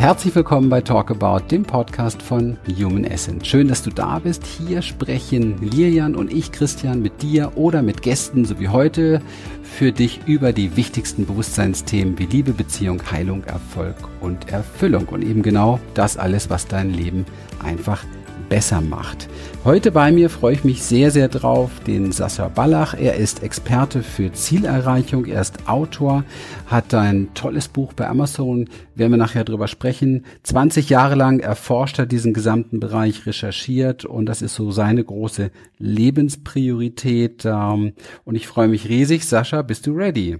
[0.00, 3.46] Herzlich willkommen bei Talk About, dem Podcast von Human Essence.
[3.46, 4.46] Schön, dass du da bist.
[4.46, 9.20] Hier sprechen Lilian und ich, Christian, mit dir oder mit Gästen, so wie heute,
[9.62, 15.04] für dich über die wichtigsten Bewusstseinsthemen wie Liebe, Beziehung, Heilung, Erfolg und Erfüllung.
[15.04, 17.26] Und eben genau das alles, was dein Leben
[17.62, 18.02] einfach
[18.50, 19.28] besser macht.
[19.64, 22.94] Heute bei mir freue ich mich sehr, sehr drauf, den Sascha Ballach.
[22.94, 26.24] Er ist Experte für Zielerreichung, er ist Autor,
[26.66, 30.26] hat ein tolles Buch bei Amazon, werden wir nachher drüber sprechen.
[30.42, 35.50] 20 Jahre lang erforscht er diesen gesamten Bereich, recherchiert und das ist so seine große
[35.78, 37.44] Lebenspriorität.
[37.46, 37.92] Ähm,
[38.24, 39.24] und ich freue mich riesig.
[39.24, 40.38] Sascha, bist du ready?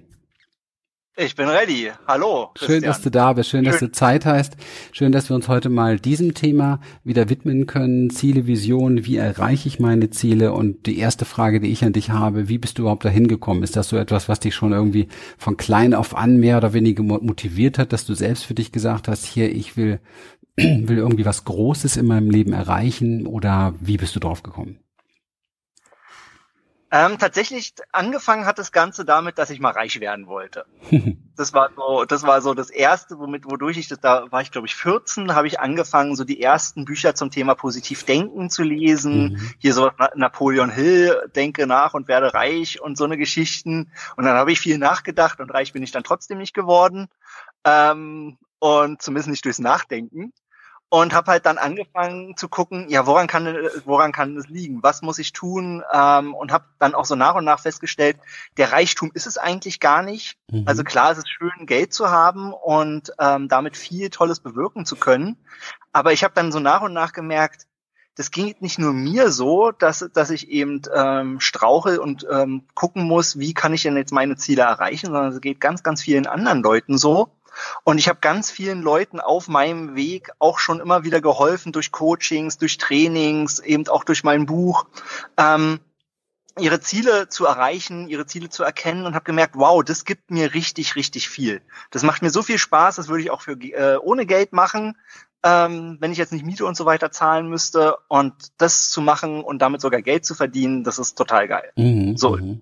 [1.23, 1.91] Ich bin ready.
[2.07, 2.49] Hallo.
[2.55, 2.81] Christian.
[2.81, 3.51] Schön, dass du da bist.
[3.51, 4.57] Schön, Schön, dass du Zeit hast.
[4.91, 8.09] Schön, dass wir uns heute mal diesem Thema wieder widmen können.
[8.09, 9.05] Ziele, Visionen.
[9.05, 10.55] Wie erreiche ich meine Ziele?
[10.55, 13.63] Und die erste Frage, die ich an dich habe, wie bist du überhaupt dahin gekommen?
[13.63, 17.03] Ist das so etwas, was dich schon irgendwie von klein auf an mehr oder weniger
[17.03, 20.01] motiviert hat, dass du selbst für dich gesagt hast, hier, ich will,
[20.57, 23.27] will irgendwie was Großes in meinem Leben erreichen?
[23.27, 24.79] Oder wie bist du drauf gekommen?
[26.93, 30.67] Ähm, tatsächlich angefangen hat das Ganze damit, dass ich mal reich werden wollte.
[31.37, 34.51] das war so, das war so das erste, womit, wodurch ich das, da war ich
[34.51, 38.65] glaube ich 14, habe ich angefangen, so die ersten Bücher zum Thema positiv denken zu
[38.65, 39.35] lesen.
[39.35, 39.53] Mhm.
[39.59, 43.93] Hier so Napoleon Hill, denke nach und werde reich und so eine Geschichten.
[44.17, 47.07] Und dann habe ich viel nachgedacht und reich bin ich dann trotzdem nicht geworden.
[47.65, 50.33] Ähm, und zumindest nicht durchs Nachdenken
[50.91, 53.47] und habe halt dann angefangen zu gucken, ja, woran kann
[53.85, 54.83] woran kann es liegen?
[54.83, 55.85] Was muss ich tun?
[55.93, 58.19] Ähm, und habe dann auch so nach und nach festgestellt,
[58.57, 60.37] der Reichtum ist es eigentlich gar nicht.
[60.51, 60.65] Mhm.
[60.67, 64.97] Also klar, es ist schön, Geld zu haben und ähm, damit viel Tolles bewirken zu
[64.97, 65.37] können.
[65.93, 67.67] Aber ich habe dann so nach und nach gemerkt,
[68.17, 73.05] das ging nicht nur mir so, dass, dass ich eben ähm, strauche und ähm, gucken
[73.05, 76.27] muss, wie kann ich denn jetzt meine Ziele erreichen, sondern es geht ganz, ganz vielen
[76.27, 77.31] anderen Leuten so.
[77.85, 81.93] Und ich habe ganz vielen Leuten auf meinem Weg auch schon immer wieder geholfen durch
[81.93, 84.87] Coachings, durch Trainings, eben auch durch mein Buch.
[85.37, 85.81] Ähm,
[86.59, 90.55] ihre Ziele zu erreichen, ihre Ziele zu erkennen und habe gemerkt, wow, das gibt mir
[90.55, 91.63] richtig, richtig viel.
[91.91, 94.97] Das macht mir so viel Spaß, das würde ich auch für äh, ohne Geld machen,
[95.43, 97.97] ähm, wenn ich jetzt nicht Miete und so weiter zahlen müsste.
[98.09, 101.73] Und das zu machen und damit sogar Geld zu verdienen, das ist total geil.
[101.77, 102.37] Mhm, so.
[102.37, 102.61] Mhm.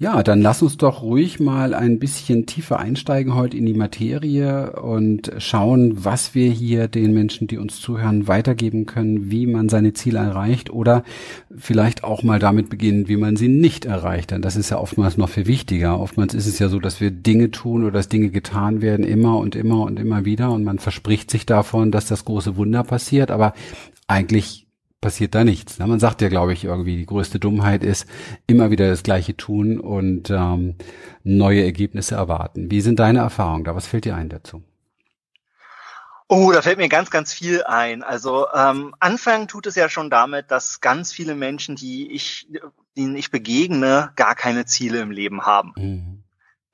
[0.00, 4.80] Ja, dann lass uns doch ruhig mal ein bisschen tiefer einsteigen heute in die Materie
[4.80, 9.94] und schauen, was wir hier den Menschen, die uns zuhören, weitergeben können, wie man seine
[9.94, 11.02] Ziele erreicht oder
[11.50, 14.30] vielleicht auch mal damit beginnen, wie man sie nicht erreicht.
[14.30, 15.98] Denn das ist ja oftmals noch viel wichtiger.
[15.98, 19.36] Oftmals ist es ja so, dass wir Dinge tun oder dass Dinge getan werden immer
[19.38, 23.32] und immer und immer wieder und man verspricht sich davon, dass das große Wunder passiert,
[23.32, 23.52] aber
[24.06, 24.67] eigentlich
[25.00, 25.78] passiert da nichts.
[25.78, 28.06] Man sagt ja, glaube ich, irgendwie, die größte Dummheit ist,
[28.46, 30.76] immer wieder das Gleiche tun und ähm,
[31.22, 32.70] neue Ergebnisse erwarten.
[32.70, 33.74] Wie sind deine Erfahrungen da?
[33.74, 34.62] Was fällt dir ein dazu?
[36.30, 38.02] Oh, da fällt mir ganz, ganz viel ein.
[38.02, 42.48] Also ähm, anfangen tut es ja schon damit, dass ganz viele Menschen, die ich,
[42.96, 45.72] denen ich begegne, gar keine Ziele im Leben haben.
[45.76, 46.24] Mhm.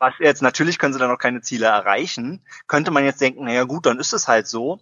[0.00, 3.62] Was jetzt natürlich können sie dann noch keine Ziele erreichen, könnte man jetzt denken, naja
[3.62, 4.80] gut, dann ist es halt so.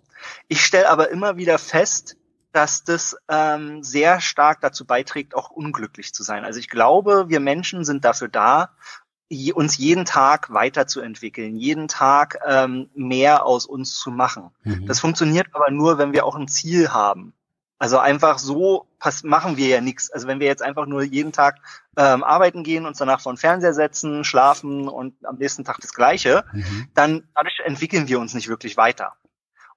[0.48, 2.16] Ich stelle aber immer wieder fest,
[2.52, 6.44] dass das ähm, sehr stark dazu beiträgt, auch unglücklich zu sein.
[6.44, 8.70] Also ich glaube, wir Menschen sind dafür da,
[9.54, 14.50] uns jeden Tag weiterzuentwickeln, jeden Tag ähm, mehr aus uns zu machen.
[14.62, 14.86] Mhm.
[14.86, 17.32] Das funktioniert aber nur, wenn wir auch ein Ziel haben.
[17.78, 20.10] Also einfach so pass machen wir ja nichts.
[20.10, 21.56] Also wenn wir jetzt einfach nur jeden Tag
[21.96, 25.92] ähm, arbeiten gehen, uns danach vor den Fernseher setzen, schlafen und am nächsten Tag das
[25.92, 26.88] Gleiche, mhm.
[26.94, 29.14] dann dadurch entwickeln wir uns nicht wirklich weiter.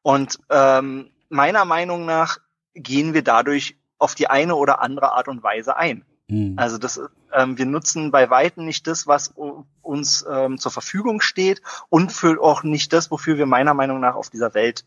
[0.03, 2.38] Und ähm, meiner Meinung nach
[2.75, 6.06] gehen wir dadurch auf die eine oder andere Art und Weise ein.
[6.28, 6.56] Mhm.
[6.58, 7.00] Also das,
[7.34, 9.34] ähm, wir nutzen bei weitem nicht das, was
[9.81, 14.16] uns ähm, zur Verfügung steht und für auch nicht das, wofür wir meiner Meinung nach
[14.16, 14.85] auf dieser Welt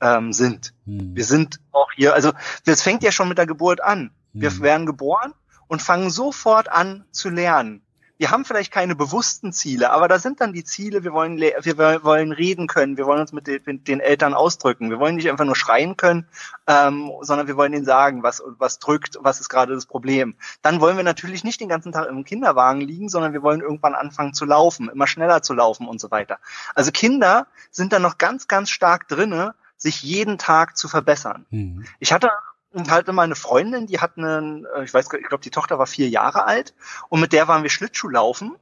[0.00, 0.74] ähm, sind.
[0.84, 1.14] Mhm.
[1.14, 2.32] Wir sind auch hier, also
[2.64, 4.10] das fängt ja schon mit der Geburt an.
[4.32, 4.60] Wir mhm.
[4.60, 5.34] werden geboren
[5.66, 7.82] und fangen sofort an zu lernen
[8.18, 12.04] wir haben vielleicht keine bewussten Ziele, aber da sind dann die Ziele, wir wollen, wir
[12.04, 14.90] wollen reden können, wir wollen uns mit den, mit den Eltern ausdrücken.
[14.90, 16.26] Wir wollen nicht einfach nur schreien können,
[16.66, 20.34] ähm, sondern wir wollen ihnen sagen, was, was drückt, was ist gerade das Problem.
[20.62, 23.94] Dann wollen wir natürlich nicht den ganzen Tag im Kinderwagen liegen, sondern wir wollen irgendwann
[23.94, 26.38] anfangen zu laufen, immer schneller zu laufen und so weiter.
[26.74, 31.46] Also Kinder sind da noch ganz, ganz stark drinne, sich jeden Tag zu verbessern.
[31.50, 31.84] Mhm.
[32.00, 32.30] Ich hatte
[32.72, 35.78] und hatte mal eine Freundin, die hat einen, äh, ich weiß, ich glaube, die Tochter
[35.78, 36.74] war vier Jahre alt
[37.08, 38.56] und mit der waren wir Schlittschuh laufen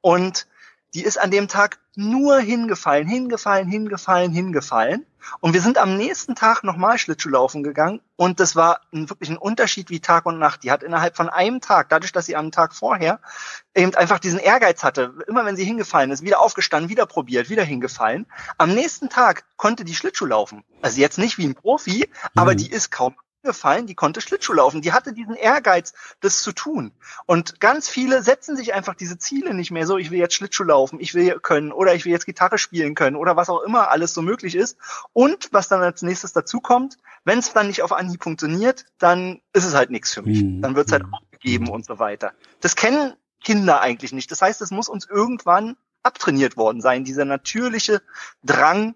[0.00, 0.46] und
[0.94, 5.06] die ist an dem Tag nur hingefallen, hingefallen, hingefallen, hingefallen.
[5.40, 9.38] Und wir sind am nächsten Tag nochmal Schlittschuhlaufen gegangen und das war ein, wirklich ein
[9.38, 10.62] Unterschied wie Tag und Nacht.
[10.62, 13.20] Die hat innerhalb von einem Tag, dadurch, dass sie am Tag vorher
[13.74, 17.64] eben einfach diesen Ehrgeiz hatte, immer wenn sie hingefallen ist, wieder aufgestanden, wieder probiert, wieder
[17.64, 18.26] hingefallen.
[18.58, 20.62] Am nächsten Tag konnte die Schlittschuh laufen.
[20.82, 22.58] Also jetzt nicht wie ein Profi, aber mhm.
[22.58, 23.14] die ist kaum
[23.44, 26.92] gefallen, die konnte Schlittschuh laufen, die hatte diesen Ehrgeiz, das zu tun.
[27.26, 30.64] Und ganz viele setzen sich einfach diese Ziele nicht mehr so, ich will jetzt Schlittschuh
[30.64, 33.90] laufen, ich will können oder ich will jetzt Gitarre spielen können oder was auch immer
[33.90, 34.76] alles so möglich ist.
[35.12, 39.40] Und was dann als nächstes dazu kommt, wenn es dann nicht auf Anhieb funktioniert, dann
[39.52, 40.42] ist es halt nichts für mich.
[40.42, 40.62] Mhm.
[40.62, 41.14] Dann wird es halt mhm.
[41.14, 42.32] aufgegeben und so weiter.
[42.60, 44.30] Das kennen Kinder eigentlich nicht.
[44.30, 48.02] Das heißt, es muss uns irgendwann abtrainiert worden sein, dieser natürliche
[48.42, 48.94] Drang,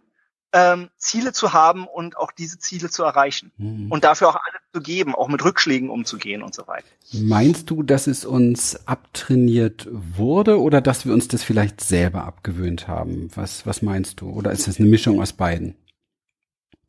[0.52, 3.52] ähm, Ziele zu haben und auch diese Ziele zu erreichen.
[3.58, 3.90] Mhm.
[3.90, 6.86] Und dafür auch alles zu geben, auch mit Rückschlägen umzugehen und so weiter.
[7.12, 12.88] Meinst du, dass es uns abtrainiert wurde oder dass wir uns das vielleicht selber abgewöhnt
[12.88, 13.30] haben?
[13.34, 14.30] Was, was meinst du?
[14.30, 15.76] Oder ist es eine Mischung aus beiden?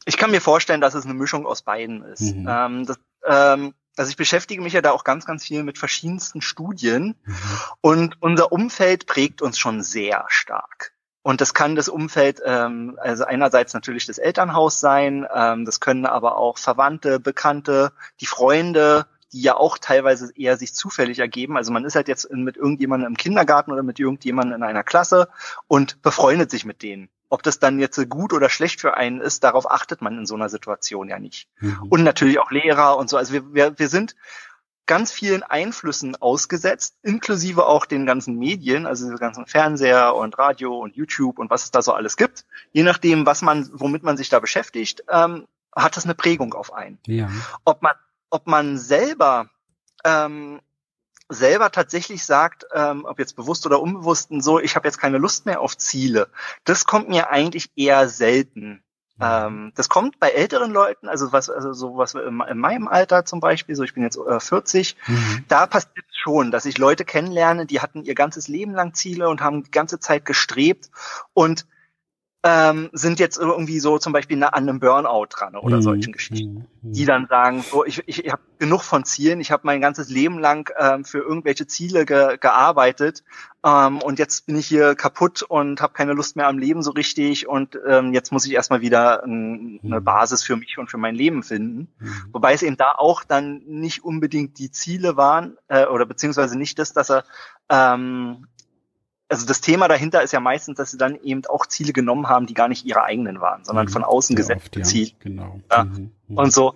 [0.05, 2.35] Ich kann mir vorstellen, dass es eine Mischung aus beiden ist.
[2.35, 2.47] Mhm.
[2.49, 6.41] Ähm, das, ähm, also ich beschäftige mich ja da auch ganz, ganz viel mit verschiedensten
[6.41, 7.35] Studien mhm.
[7.81, 10.93] und unser Umfeld prägt uns schon sehr stark.
[11.29, 16.07] Und das kann das Umfeld, ähm, also einerseits natürlich das Elternhaus sein, ähm, das können
[16.07, 21.55] aber auch Verwandte, Bekannte, die Freunde, die ja auch teilweise eher sich zufällig ergeben.
[21.55, 25.29] Also man ist halt jetzt mit irgendjemandem im Kindergarten oder mit irgendjemandem in einer Klasse
[25.67, 27.09] und befreundet sich mit denen.
[27.29, 30.33] Ob das dann jetzt gut oder schlecht für einen ist, darauf achtet man in so
[30.33, 31.47] einer Situation ja nicht.
[31.59, 31.89] Mhm.
[31.89, 33.17] Und natürlich auch Lehrer und so.
[33.17, 34.15] Also wir, wir, wir sind
[34.89, 40.79] ganz vielen Einflüssen ausgesetzt, inklusive auch den ganzen Medien, also den ganzen Fernseher und Radio
[40.79, 42.43] und YouTube und was es da so alles gibt.
[42.71, 45.45] Je nachdem, was man, womit man sich da beschäftigt, ähm,
[45.75, 46.97] hat das eine Prägung auf einen.
[47.05, 47.29] Ja.
[47.65, 47.93] Ob man,
[48.31, 49.51] ob man selber
[50.03, 50.59] ähm,
[51.29, 55.45] selber tatsächlich sagt, ähm, ob jetzt bewusst oder unbewusst, so, ich habe jetzt keine Lust
[55.45, 56.29] mehr auf Ziele,
[56.63, 58.81] das kommt mir eigentlich eher selten
[59.21, 63.25] ähm, das kommt bei älteren Leuten, also was, also so was in, in meinem Alter
[63.25, 65.45] zum Beispiel, so ich bin jetzt äh, 40, mhm.
[65.47, 69.29] da passiert es schon, dass ich Leute kennenlerne, die hatten ihr ganzes Leben lang Ziele
[69.29, 70.89] und haben die ganze Zeit gestrebt
[71.33, 71.65] und
[72.41, 75.81] ähm, sind jetzt irgendwie so zum Beispiel an einem Burnout dran oder mhm.
[75.81, 76.93] solchen Geschichten, mhm.
[76.93, 80.39] die dann sagen, so ich, ich, habe genug von Zielen, ich habe mein ganzes Leben
[80.39, 83.25] lang ähm, für irgendwelche Ziele ge gearbeitet
[83.65, 86.91] ähm, und jetzt bin ich hier kaputt und habe keine Lust mehr am Leben so
[86.91, 90.03] richtig und ähm, jetzt muss ich erstmal wieder ein, eine mhm.
[90.05, 91.89] Basis für mich und für mein Leben finden.
[91.99, 92.13] Mhm.
[92.31, 96.79] Wobei es eben da auch dann nicht unbedingt die Ziele waren äh, oder beziehungsweise nicht
[96.79, 97.25] das, dass er
[97.69, 98.47] ähm,
[99.29, 102.47] also das Thema dahinter ist ja meistens, dass sie dann eben auch Ziele genommen haben,
[102.47, 103.91] die gar nicht ihre eigenen waren, sondern mhm.
[103.91, 105.11] von außen ja, gesetzte Ziele.
[105.19, 105.61] Genau.
[105.71, 105.83] Ja.
[105.83, 106.11] Mhm.
[106.27, 106.37] Mhm.
[106.37, 106.75] Und so.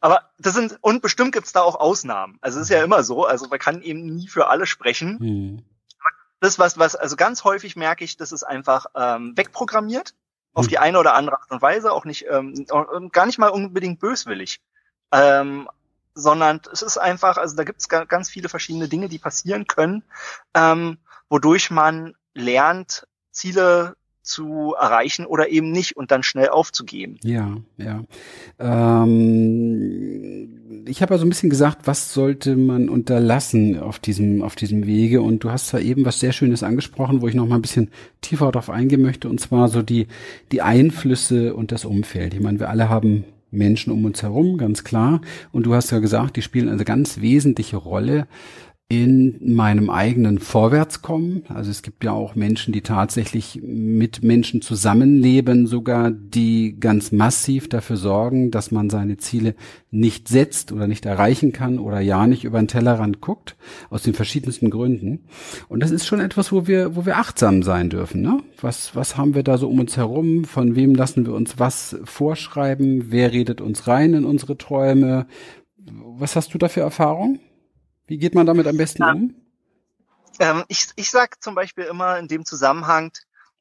[0.00, 2.38] Aber das sind, und bestimmt gibt's da auch Ausnahmen.
[2.40, 5.18] Also es ist ja immer so, also man kann eben nie für alle sprechen.
[5.18, 5.64] Mhm.
[6.40, 10.14] Das, was, was, also ganz häufig merke ich, das ist einfach ähm, wegprogrammiert,
[10.52, 10.68] auf mhm.
[10.68, 12.66] die eine oder andere Art und Weise, auch nicht, ähm,
[13.10, 14.60] gar nicht mal unbedingt böswillig.
[15.10, 15.68] Ähm,
[16.14, 20.02] sondern es ist einfach, also da gibt's ganz viele verschiedene Dinge, die passieren können.
[20.52, 23.96] Ähm, wodurch man lernt, Ziele
[24.28, 27.18] zu erreichen oder eben nicht und dann schnell aufzugeben.
[27.22, 28.04] Ja, ja.
[28.58, 29.24] Ähm,
[30.86, 35.22] ich habe also ein bisschen gesagt, was sollte man unterlassen auf diesem auf diesem Wege
[35.22, 37.90] und du hast zwar eben was sehr Schönes angesprochen, wo ich noch mal ein bisschen
[38.20, 40.08] tiefer darauf eingehen möchte und zwar so die
[40.52, 42.34] die Einflüsse und das Umfeld.
[42.34, 45.22] Ich meine, wir alle haben Menschen um uns herum, ganz klar.
[45.52, 48.26] Und du hast ja gesagt, die spielen eine ganz wesentliche Rolle
[48.90, 51.42] in meinem eigenen Vorwärtskommen.
[51.50, 57.68] Also es gibt ja auch Menschen, die tatsächlich mit Menschen zusammenleben, sogar die ganz massiv
[57.68, 59.54] dafür sorgen, dass man seine Ziele
[59.90, 63.56] nicht setzt oder nicht erreichen kann oder ja nicht über den Tellerrand guckt,
[63.90, 65.20] aus den verschiedensten Gründen.
[65.68, 68.22] Und das ist schon etwas, wo wir, wo wir achtsam sein dürfen.
[68.22, 68.40] Ne?
[68.58, 70.46] Was, was haben wir da so um uns herum?
[70.46, 73.08] Von wem lassen wir uns was vorschreiben?
[73.10, 75.26] Wer redet uns rein in unsere Träume?
[76.16, 77.38] Was hast du da für Erfahrung?
[78.08, 79.34] Wie geht man damit am besten um?
[80.40, 83.12] Ähm, ich, ich sage zum Beispiel immer in dem Zusammenhang,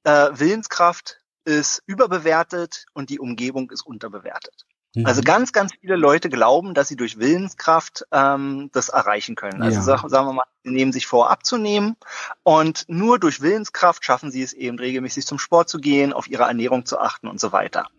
[0.03, 4.65] äh, Willenskraft ist überbewertet und die Umgebung ist unterbewertet.
[4.95, 5.05] Mhm.
[5.05, 9.61] Also ganz, ganz viele Leute glauben, dass sie durch Willenskraft ähm, das erreichen können.
[9.61, 9.83] Also ja.
[9.83, 11.97] sag, sagen wir mal, sie nehmen sich vor, abzunehmen
[12.43, 16.43] und nur durch Willenskraft schaffen sie es eben regelmäßig zum Sport zu gehen, auf ihre
[16.43, 17.89] Ernährung zu achten und so weiter.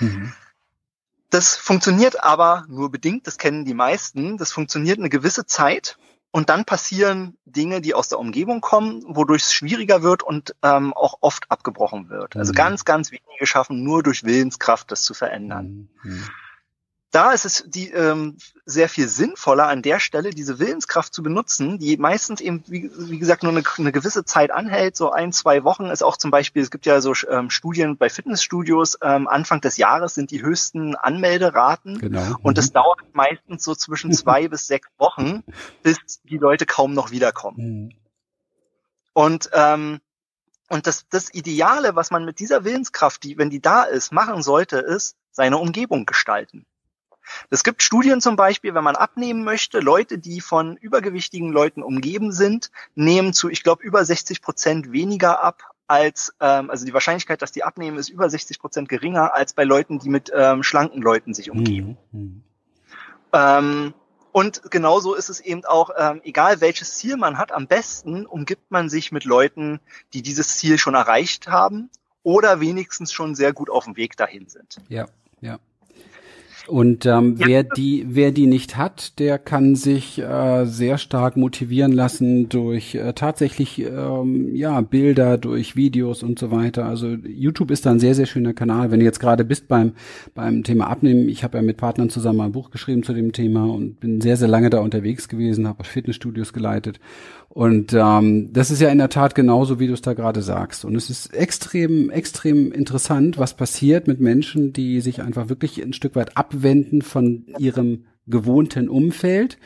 [0.00, 0.32] Mhm.
[1.32, 4.36] Das funktioniert aber nur bedingt, das kennen die meisten.
[4.36, 5.96] Das funktioniert eine gewisse Zeit
[6.30, 10.92] und dann passieren Dinge, die aus der Umgebung kommen, wodurch es schwieriger wird und ähm,
[10.92, 12.36] auch oft abgebrochen wird.
[12.36, 12.56] Also mhm.
[12.56, 15.88] ganz, ganz wenige schaffen nur durch Willenskraft, das zu verändern.
[16.02, 16.28] Mhm.
[17.12, 21.78] Da ist es die, ähm, sehr viel sinnvoller an der Stelle, diese Willenskraft zu benutzen,
[21.78, 25.62] die meistens eben, wie, wie gesagt, nur eine, eine, gewisse Zeit anhält, so ein, zwei
[25.62, 29.60] Wochen ist auch zum Beispiel, es gibt ja so ähm, Studien bei Fitnessstudios, ähm, Anfang
[29.60, 32.36] des Jahres sind die höchsten Anmelderaten genau.
[32.42, 32.74] und das mhm.
[32.74, 35.44] dauert meistens so zwischen zwei bis sechs Wochen,
[35.82, 37.58] bis die Leute kaum noch wiederkommen.
[37.58, 37.90] Mhm.
[39.12, 40.00] Und ähm,
[40.70, 44.42] und das, das Ideale, was man mit dieser Willenskraft, die, wenn die da ist, machen
[44.42, 46.64] sollte, ist seine Umgebung gestalten.
[47.50, 52.32] Es gibt Studien zum Beispiel, wenn man abnehmen möchte, Leute, die von übergewichtigen Leuten umgeben
[52.32, 57.42] sind, nehmen zu, ich glaube, über 60 Prozent weniger ab als, ähm, also die Wahrscheinlichkeit,
[57.42, 61.02] dass die abnehmen, ist über 60 Prozent geringer als bei Leuten, die mit ähm, schlanken
[61.02, 61.96] Leuten sich umgeben.
[62.12, 62.20] Mhm.
[62.20, 62.42] mhm.
[63.34, 63.94] Ähm,
[64.32, 68.70] und genauso ist es eben auch, ähm, egal welches Ziel man hat, am besten umgibt
[68.70, 69.78] man sich mit Leuten,
[70.14, 71.90] die dieses Ziel schon erreicht haben
[72.22, 74.80] oder wenigstens schon sehr gut auf dem Weg dahin sind.
[74.88, 75.06] Ja,
[75.42, 75.58] ja.
[76.68, 77.46] Und ähm, ja.
[77.46, 82.94] wer die, wer die nicht hat, der kann sich äh, sehr stark motivieren lassen durch
[82.94, 86.84] äh, tatsächlich ähm, ja Bilder, durch Videos und so weiter.
[86.84, 88.92] Also YouTube ist da ein sehr sehr schöner Kanal.
[88.92, 89.92] Wenn du jetzt gerade bist beim
[90.34, 93.64] beim Thema Abnehmen, ich habe ja mit Partnern zusammen ein Buch geschrieben zu dem Thema
[93.64, 97.00] und bin sehr sehr lange da unterwegs gewesen, habe Fitnessstudios geleitet
[97.54, 100.86] und ähm, das ist ja in der Tat genauso, wie du es da gerade sagst.
[100.86, 105.92] Und es ist extrem, extrem interessant, was passiert mit Menschen, die sich einfach wirklich ein
[105.92, 109.58] Stück weit abwenden von ihrem gewohnten Umfeld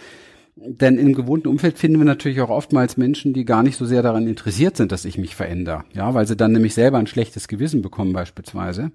[0.59, 4.01] denn im gewohnten Umfeld finden wir natürlich auch oftmals Menschen, die gar nicht so sehr
[4.01, 5.85] daran interessiert sind, dass ich mich verändere.
[5.93, 8.91] Ja, weil sie dann nämlich selber ein schlechtes Gewissen bekommen beispielsweise.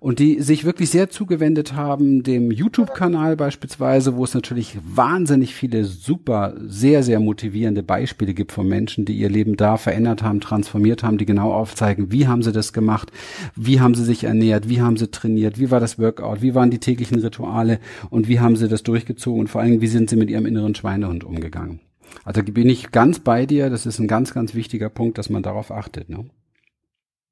[0.00, 5.84] Und die sich wirklich sehr zugewendet haben, dem YouTube-Kanal beispielsweise, wo es natürlich wahnsinnig viele
[5.84, 11.02] super, sehr, sehr motivierende Beispiele gibt von Menschen, die ihr Leben da verändert haben, transformiert
[11.02, 13.12] haben, die genau aufzeigen, wie haben sie das gemacht,
[13.54, 16.70] wie haben sie sich ernährt, wie haben sie trainiert, wie war das Workout, wie waren
[16.70, 20.16] die täglichen Rituale und wie haben sie das durchgezogen und vor allem, wie sind sie
[20.16, 21.80] mit ihrem inneren Schwein Schweinehund umgegangen.
[22.24, 23.70] Also bin ich ganz bei dir.
[23.70, 26.08] Das ist ein ganz, ganz wichtiger Punkt, dass man darauf achtet.
[26.08, 26.28] Ne?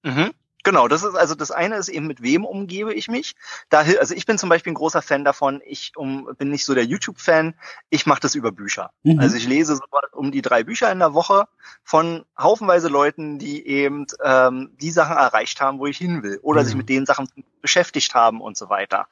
[0.02, 0.30] Mhm.
[0.62, 3.34] Genau, das ist also das eine ist eben, mit wem umgebe ich mich.
[3.70, 5.62] Da, also ich bin zum Beispiel ein großer Fan davon.
[5.64, 7.54] Ich um, bin nicht so der YouTube-Fan.
[7.88, 8.90] Ich mache das über Bücher.
[9.02, 9.20] Mhm.
[9.20, 11.48] Also ich lese so um die drei Bücher in der Woche
[11.82, 16.62] von haufenweise Leuten, die eben ähm, die Sachen erreicht haben, wo ich hin will, oder
[16.62, 16.66] mhm.
[16.66, 17.28] sich mit den Sachen
[17.62, 19.06] beschäftigt haben und so weiter.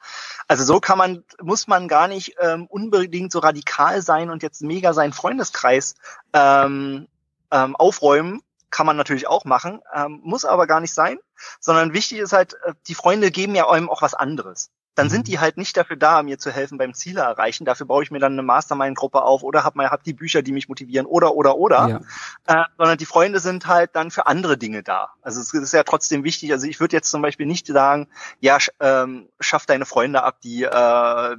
[0.47, 4.61] Also so kann man, muss man gar nicht ähm, unbedingt so radikal sein und jetzt
[4.61, 5.95] mega seinen Freundeskreis
[6.33, 7.07] ähm,
[7.51, 11.17] ähm, aufräumen, kann man natürlich auch machen, ähm, muss aber gar nicht sein,
[11.59, 14.71] sondern wichtig ist halt, äh, die Freunde geben ja einem auch was anderes.
[14.95, 15.31] Dann sind mhm.
[15.31, 17.63] die halt nicht dafür da, mir zu helfen beim Ziele erreichen.
[17.63, 20.51] Dafür baue ich mir dann eine Mastermind-Gruppe auf oder hab mal hab die Bücher, die
[20.51, 22.03] mich motivieren oder oder oder.
[22.47, 22.63] Ja.
[22.63, 25.13] Äh, sondern die Freunde sind halt dann für andere Dinge da.
[25.21, 26.51] Also es ist ja trotzdem wichtig.
[26.51, 28.09] Also ich würde jetzt zum Beispiel nicht sagen,
[28.41, 31.37] ja, sch, ähm, schaff deine Freunde ab, die äh,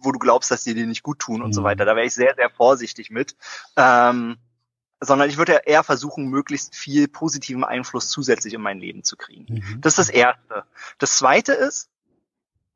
[0.00, 1.64] wo du glaubst, dass die dir nicht gut tun und so mhm.
[1.64, 1.84] weiter.
[1.86, 3.36] Da wäre ich sehr, sehr vorsichtig mit.
[3.76, 4.36] Ähm,
[5.00, 9.16] sondern ich würde ja eher versuchen, möglichst viel positiven Einfluss zusätzlich in mein Leben zu
[9.16, 9.46] kriegen.
[9.48, 9.80] Mhm.
[9.80, 10.64] Das ist das Erste.
[10.98, 11.88] Das Zweite ist,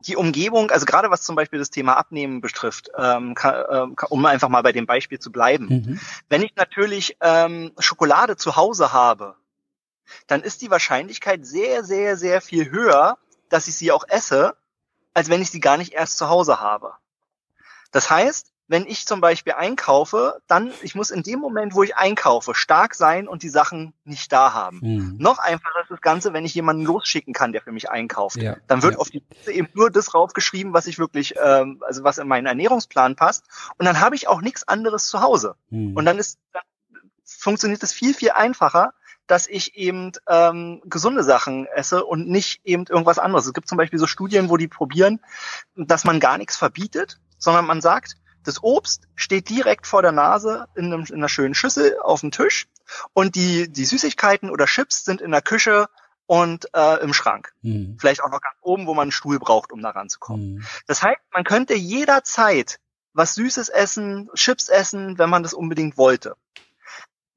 [0.06, 4.26] die Umgebung, also gerade was zum Beispiel das Thema Abnehmen betrifft, ähm, kann, äh, um
[4.26, 5.66] einfach mal bei dem Beispiel zu bleiben.
[5.66, 6.00] Mhm.
[6.28, 9.36] Wenn ich natürlich ähm, Schokolade zu Hause habe,
[10.26, 14.56] dann ist die Wahrscheinlichkeit sehr, sehr, sehr viel höher, dass ich sie auch esse,
[15.14, 16.94] als wenn ich sie gar nicht erst zu Hause habe.
[17.92, 21.94] Das heißt, wenn ich zum Beispiel einkaufe, dann, ich muss in dem Moment, wo ich
[21.94, 24.80] einkaufe, stark sein und die Sachen nicht da haben.
[24.82, 25.16] Mhm.
[25.18, 28.36] Noch einfacher ist das Ganze, wenn ich jemanden losschicken kann, der für mich einkauft.
[28.36, 28.56] Ja.
[28.68, 28.98] Dann wird ja.
[28.98, 32.46] auf die Liste eben nur das raufgeschrieben, was ich wirklich, ähm, also was in meinen
[32.46, 33.44] Ernährungsplan passt.
[33.76, 35.54] Und dann habe ich auch nichts anderes zu Hause.
[35.68, 35.94] Mhm.
[35.94, 36.62] Und dann ist, dann
[37.24, 38.94] funktioniert es viel, viel einfacher,
[39.26, 43.44] dass ich eben ähm, gesunde Sachen esse und nicht eben irgendwas anderes.
[43.44, 45.20] Es gibt zum Beispiel so Studien, wo die probieren,
[45.76, 50.66] dass man gar nichts verbietet, sondern man sagt, das Obst steht direkt vor der Nase
[50.74, 52.66] in, einem, in einer schönen Schüssel auf dem Tisch
[53.12, 55.88] und die, die Süßigkeiten oder Chips sind in der Küche
[56.26, 57.52] und äh, im Schrank.
[57.62, 57.96] Mhm.
[58.00, 60.54] Vielleicht auch noch ganz oben, wo man einen Stuhl braucht, um da ranzukommen.
[60.54, 60.64] Mhm.
[60.86, 62.78] Das heißt, man könnte jederzeit
[63.14, 66.36] was Süßes essen, Chips essen, wenn man das unbedingt wollte.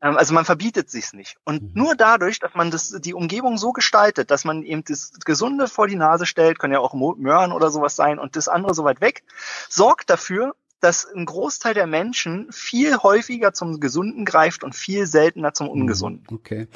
[0.02, 1.38] Ähm, also man verbietet sich's nicht.
[1.44, 1.72] Und mhm.
[1.74, 5.88] nur dadurch, dass man das, die Umgebung so gestaltet, dass man eben das Gesunde vor
[5.88, 9.02] die Nase stellt, können ja auch Möhren oder sowas sein und das andere so weit
[9.02, 9.24] weg,
[9.68, 15.56] sorgt dafür, dass ein Großteil der Menschen viel häufiger zum Gesunden greift und viel seltener
[15.56, 16.28] zum Ungesunden.
[16.30, 16.68] Mhm, okay.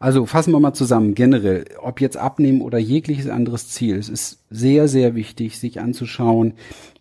[0.00, 1.14] Also fassen wir mal zusammen.
[1.14, 6.54] Generell, ob jetzt abnehmen oder jegliches anderes Ziel, es ist sehr, sehr wichtig, sich anzuschauen,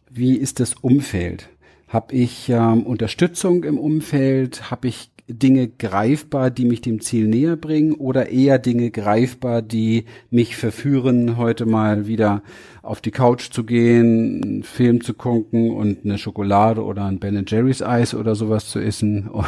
[0.07, 1.49] wie ist das Umfeld?
[1.87, 4.69] Habe ich ähm, Unterstützung im Umfeld?
[4.69, 10.05] Habe ich Dinge greifbar, die mich dem Ziel näher bringen oder eher Dinge greifbar, die
[10.29, 12.43] mich verführen, heute mal wieder
[12.81, 17.45] auf die Couch zu gehen, einen Film zu gucken und eine Schokolade oder ein Ben
[17.47, 19.29] Jerry's Eis oder sowas zu essen.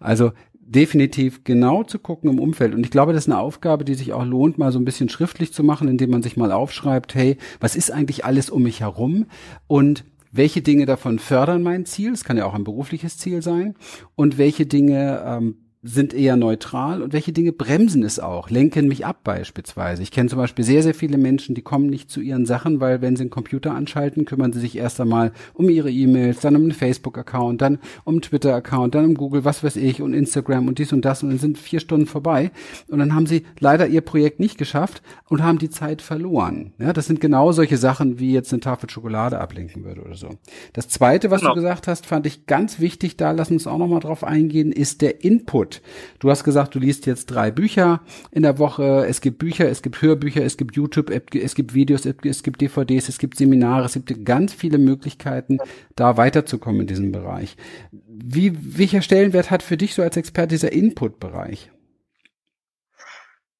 [0.00, 0.32] Also
[0.72, 2.74] definitiv genau zu gucken im Umfeld.
[2.74, 5.08] Und ich glaube, das ist eine Aufgabe, die sich auch lohnt, mal so ein bisschen
[5.08, 8.80] schriftlich zu machen, indem man sich mal aufschreibt, hey, was ist eigentlich alles um mich
[8.80, 9.26] herum?
[9.66, 12.12] Und welche Dinge davon fördern mein Ziel?
[12.12, 13.74] Es kann ja auch ein berufliches Ziel sein.
[14.14, 19.04] Und welche Dinge ähm, sind eher neutral und welche Dinge bremsen es auch, lenken mich
[19.04, 20.02] ab beispielsweise.
[20.02, 23.02] Ich kenne zum Beispiel sehr, sehr viele Menschen, die kommen nicht zu ihren Sachen, weil
[23.02, 26.62] wenn sie einen Computer anschalten, kümmern sie sich erst einmal um ihre E-Mails, dann um
[26.62, 30.78] einen Facebook-Account, dann um einen Twitter-Account, dann um Google, was weiß ich, und Instagram und
[30.78, 32.52] dies und das und dann sind vier Stunden vorbei
[32.88, 36.74] und dann haben sie leider ihr Projekt nicht geschafft und haben die Zeit verloren.
[36.78, 40.28] Ja, das sind genau solche Sachen, wie jetzt eine Tafel Schokolade ablenken würde oder so.
[40.74, 41.54] Das zweite, was genau.
[41.54, 45.02] du gesagt hast, fand ich ganz wichtig, da lass uns auch nochmal drauf eingehen, ist
[45.02, 45.71] der Input.
[46.18, 48.00] Du hast gesagt, du liest jetzt drei Bücher
[48.30, 49.06] in der Woche.
[49.08, 53.08] Es gibt Bücher, es gibt Hörbücher, es gibt YouTube, es gibt Videos, es gibt DVDs,
[53.08, 55.58] es gibt Seminare, es gibt ganz viele Möglichkeiten,
[55.96, 57.56] da weiterzukommen in diesem Bereich.
[57.90, 61.70] Wie, welcher Stellenwert hat für dich so als Experte dieser Input-Bereich?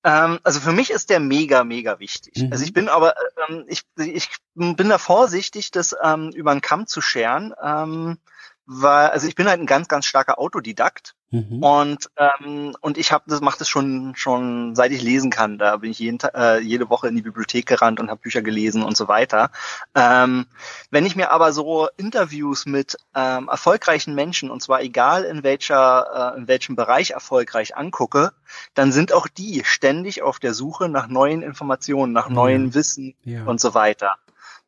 [0.05, 2.43] Ähm, also für mich ist der mega, mega wichtig.
[2.43, 2.53] Mhm.
[2.53, 3.15] Also ich bin aber,
[3.49, 8.19] ähm, ich, ich bin da vorsichtig, das ähm, über einen Kamm zu scheren, ähm,
[8.67, 11.63] weil, also ich bin halt ein ganz, ganz starker Autodidakt Mhm.
[11.63, 15.57] Und ähm, und ich habe das macht das schon schon seit ich lesen kann.
[15.57, 18.83] Da bin ich jeden, äh, jede Woche in die Bibliothek gerannt und habe Bücher gelesen
[18.83, 19.51] und so weiter.
[19.95, 20.47] Ähm,
[20.91, 26.35] wenn ich mir aber so Interviews mit ähm, erfolgreichen Menschen und zwar egal in welcher
[26.35, 28.33] äh, in welchem Bereich erfolgreich angucke,
[28.75, 32.35] dann sind auch die ständig auf der Suche nach neuen Informationen, nach mhm.
[32.35, 33.45] neuen Wissen ja.
[33.45, 34.17] und so weiter.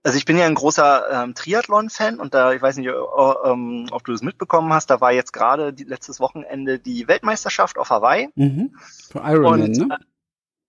[0.04, 4.04] Also ich bin ja ein großer ähm, Triathlon-Fan und da, ich weiß nicht, ähm, ob
[4.04, 8.28] du das mitbekommen hast, da war jetzt gerade letztes Wochenende die Weltmeisterschaft auf Hawaii.
[8.34, 8.76] Mhm.
[9.11, 9.94] Für Ironman, und, ne?
[9.94, 10.04] Äh,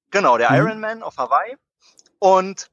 [0.09, 0.55] genau, der mhm.
[0.55, 1.57] Ironman auf Hawaii.
[2.17, 2.71] Und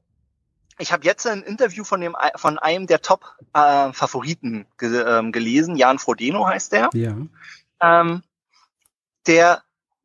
[0.79, 5.75] ich habe jetzt ein Interview von dem von einem der Top-Favoriten äh, ge, ähm, gelesen,
[5.75, 6.89] Jan Frodeno heißt der.
[6.93, 7.17] Ja.
[7.81, 8.23] Ähm,
[9.27, 9.63] der,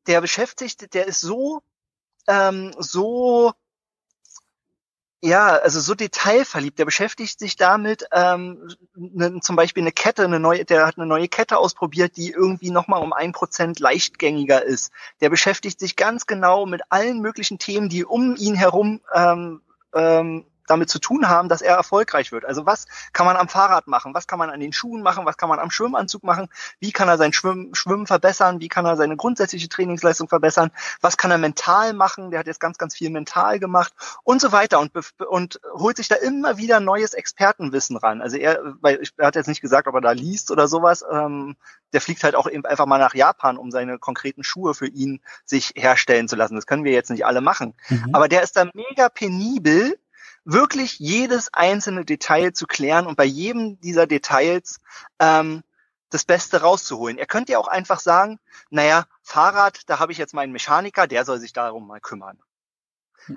[0.08, 1.62] der beschäftigt, der ist so
[2.26, 3.54] ähm, so
[5.20, 6.78] ja, also so detailverliebt.
[6.78, 11.06] Der beschäftigt sich damit, ähm, ne, zum Beispiel eine Kette, eine neue, der hat eine
[11.06, 14.92] neue Kette ausprobiert, die irgendwie nochmal um ein Prozent leichtgängiger ist.
[15.20, 19.60] Der beschäftigt sich ganz genau mit allen möglichen Themen, die um ihn herum ähm,
[19.92, 22.44] ähm, damit zu tun haben, dass er erfolgreich wird.
[22.44, 24.14] Also was kann man am Fahrrad machen?
[24.14, 25.26] Was kann man an den Schuhen machen?
[25.26, 26.48] Was kann man am Schwimmanzug machen?
[26.80, 28.60] Wie kann er sein Schwimmen, Schwimmen verbessern?
[28.60, 30.70] Wie kann er seine grundsätzliche Trainingsleistung verbessern?
[31.00, 32.30] Was kann er mental machen?
[32.30, 33.92] Der hat jetzt ganz, ganz viel mental gemacht
[34.24, 34.92] und so weiter und,
[35.28, 38.20] und holt sich da immer wieder neues Expertenwissen ran.
[38.20, 41.04] Also er, weil er hat jetzt nicht gesagt, ob er da liest oder sowas.
[41.10, 41.56] Ähm,
[41.92, 45.20] der fliegt halt auch eben einfach mal nach Japan, um seine konkreten Schuhe für ihn
[45.44, 46.54] sich herstellen zu lassen.
[46.54, 47.74] Das können wir jetzt nicht alle machen.
[47.88, 48.10] Mhm.
[48.12, 49.98] Aber der ist da mega penibel
[50.50, 54.80] wirklich jedes einzelne Detail zu klären und bei jedem dieser Details
[55.18, 55.62] ähm,
[56.08, 57.18] das Beste rauszuholen.
[57.18, 61.26] Er könnte ja auch einfach sagen, naja, Fahrrad, da habe ich jetzt meinen Mechaniker, der
[61.26, 62.38] soll sich darum mal kümmern.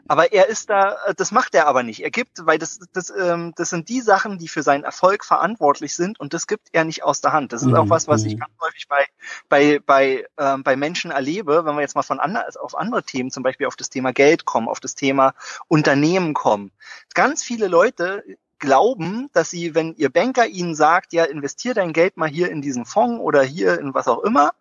[0.07, 2.03] Aber er ist da, äh, das macht er aber nicht.
[2.03, 5.95] Er gibt, weil das, das, ähm, das sind die Sachen, die für seinen Erfolg verantwortlich
[5.95, 7.53] sind und das gibt er nicht aus der Hand.
[7.53, 8.39] Das ist auch mhm, was, was ich mhm.
[8.39, 9.05] ganz häufig bei,
[9.49, 13.31] bei, bei, ähm, bei Menschen erlebe, wenn wir jetzt mal von anders, auf andere Themen,
[13.31, 15.33] zum Beispiel auf das Thema Geld kommen, auf das Thema
[15.67, 16.71] Unternehmen kommen.
[17.13, 18.23] Ganz viele Leute
[18.59, 22.61] glauben, dass sie, wenn ihr Banker ihnen sagt, ja, investier dein Geld mal hier in
[22.61, 24.53] diesen Fonds oder hier in was auch immer,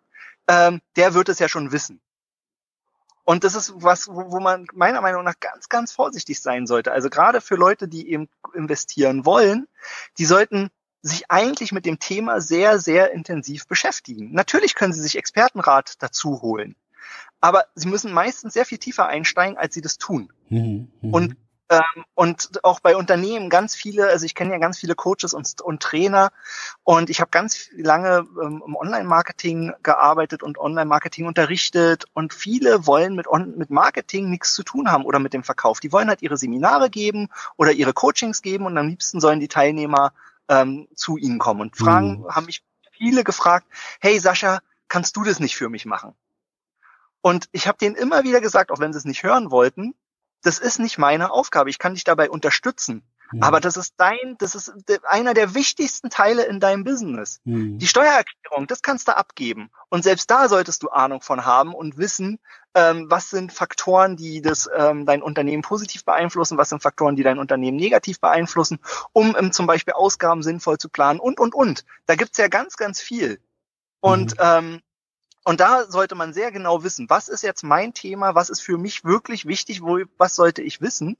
[0.47, 2.01] ähm, der wird es ja schon wissen.
[3.23, 6.91] Und das ist was, wo, wo man meiner Meinung nach ganz, ganz vorsichtig sein sollte.
[6.91, 9.67] Also gerade für Leute, die eben investieren wollen,
[10.17, 10.69] die sollten
[11.01, 14.33] sich eigentlich mit dem Thema sehr, sehr intensiv beschäftigen.
[14.33, 16.75] Natürlich können sie sich Expertenrat dazu holen,
[17.39, 20.31] aber sie müssen meistens sehr viel tiefer einsteigen, als sie das tun.
[20.49, 21.17] Mhm, mh.
[21.17, 21.35] Und
[21.71, 25.61] ähm, und auch bei Unternehmen ganz viele, also ich kenne ja ganz viele Coaches und,
[25.61, 26.33] und Trainer
[26.83, 33.15] und ich habe ganz lange ähm, im Online-Marketing gearbeitet und Online-Marketing unterrichtet und viele wollen
[33.15, 35.79] mit, On mit Marketing nichts zu tun haben oder mit dem Verkauf.
[35.79, 39.47] Die wollen halt ihre Seminare geben oder ihre Coachings geben und am liebsten sollen die
[39.47, 40.11] Teilnehmer
[40.49, 42.35] ähm, zu ihnen kommen und fragen, mhm.
[42.35, 43.65] haben mich viele gefragt,
[44.01, 46.15] hey Sascha, kannst du das nicht für mich machen?
[47.21, 49.95] Und ich habe denen immer wieder gesagt, auch wenn sie es nicht hören wollten,
[50.41, 51.69] das ist nicht meine Aufgabe.
[51.69, 53.03] Ich kann dich dabei unterstützen.
[53.31, 53.43] Mhm.
[53.43, 54.73] Aber das ist dein, das ist
[55.07, 57.39] einer der wichtigsten Teile in deinem Business.
[57.43, 57.77] Mhm.
[57.77, 59.69] Die Steuererklärung, das kannst du abgeben.
[59.89, 62.39] Und selbst da solltest du Ahnung von haben und wissen,
[62.73, 67.23] ähm, was sind Faktoren, die das ähm, dein Unternehmen positiv beeinflussen, was sind Faktoren, die
[67.23, 68.79] dein Unternehmen negativ beeinflussen,
[69.13, 71.85] um ähm, zum Beispiel Ausgaben sinnvoll zu planen und und und.
[72.05, 73.39] Da gibt's ja ganz, ganz viel.
[73.99, 74.43] Und mhm.
[74.43, 74.81] ähm,
[75.43, 78.77] Und da sollte man sehr genau wissen, was ist jetzt mein Thema, was ist für
[78.77, 81.17] mich wirklich wichtig, wo, was sollte ich wissen.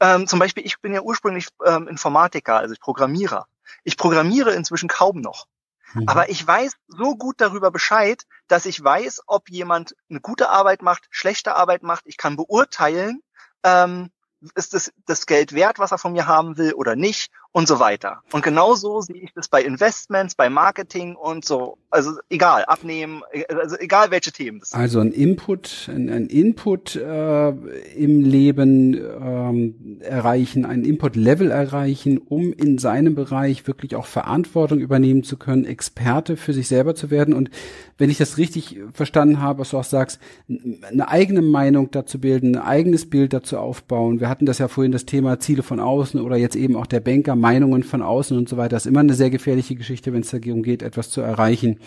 [0.00, 3.46] Ähm, zum Beispiel, ich bin ja ursprünglich ähm, Informatiker, also ich Programmierer.
[3.84, 5.46] Ich programmiere inzwischen kaum noch.
[5.92, 6.08] Mhm.
[6.08, 10.82] Aber ich weiß so gut darüber Bescheid, dass ich weiß, ob jemand eine gute Arbeit
[10.82, 12.04] macht, schlechte Arbeit macht.
[12.06, 13.22] Ich kann beurteilen,
[13.62, 14.10] ähm,
[14.54, 17.80] ist das, das Geld wert, was er von mir haben will oder nicht und so
[17.80, 18.22] weiter.
[18.32, 21.78] Und genauso sehe ich das bei Investments, bei Marketing und so.
[21.90, 24.60] Also egal, abnehmen, also egal welche Themen.
[24.60, 32.18] Das also ein Input, ein, ein Input äh, im Leben ähm, erreichen, ein Input-Level erreichen,
[32.18, 37.10] um in seinem Bereich wirklich auch Verantwortung übernehmen zu können, Experte für sich selber zu
[37.10, 37.34] werden.
[37.34, 37.50] Und
[37.98, 42.54] wenn ich das richtig verstanden habe, was du auch sagst, eine eigene Meinung dazu bilden,
[42.54, 44.20] ein eigenes Bild dazu aufbauen.
[44.20, 47.00] Wir hatten das ja vorhin das Thema Ziele von außen oder jetzt eben auch der
[47.00, 48.76] Banker Meinungen von außen und so weiter.
[48.76, 51.78] Das ist immer eine sehr gefährliche Geschichte, wenn es darum geht, etwas zu erreichen,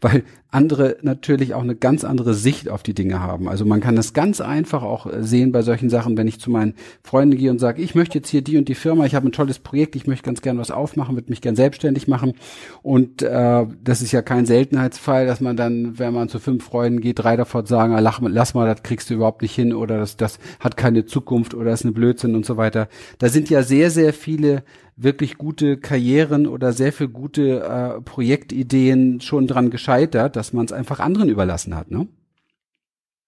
[0.00, 3.48] weil andere natürlich auch eine ganz andere Sicht auf die Dinge haben.
[3.48, 6.74] Also man kann das ganz einfach auch sehen bei solchen Sachen, wenn ich zu meinen
[7.02, 9.32] Freunden gehe und sage, ich möchte jetzt hier die und die Firma, ich habe ein
[9.32, 12.34] tolles Projekt, ich möchte ganz gern was aufmachen, würde mich gern selbstständig machen.
[12.82, 17.00] Und äh, das ist ja kein Seltenheitsfall, dass man dann, wenn man zu fünf Freunden
[17.00, 19.98] geht, drei davon sagen, ah, lach, lass mal, das kriegst du überhaupt nicht hin oder
[19.98, 22.88] das, das hat keine Zukunft oder ist eine Blödsinn und so weiter.
[23.18, 24.62] Da sind ja sehr, sehr viele
[24.96, 30.72] wirklich gute Karrieren oder sehr viel gute äh, Projektideen schon dran gescheitert, dass man es
[30.72, 32.08] einfach anderen überlassen hat, ne?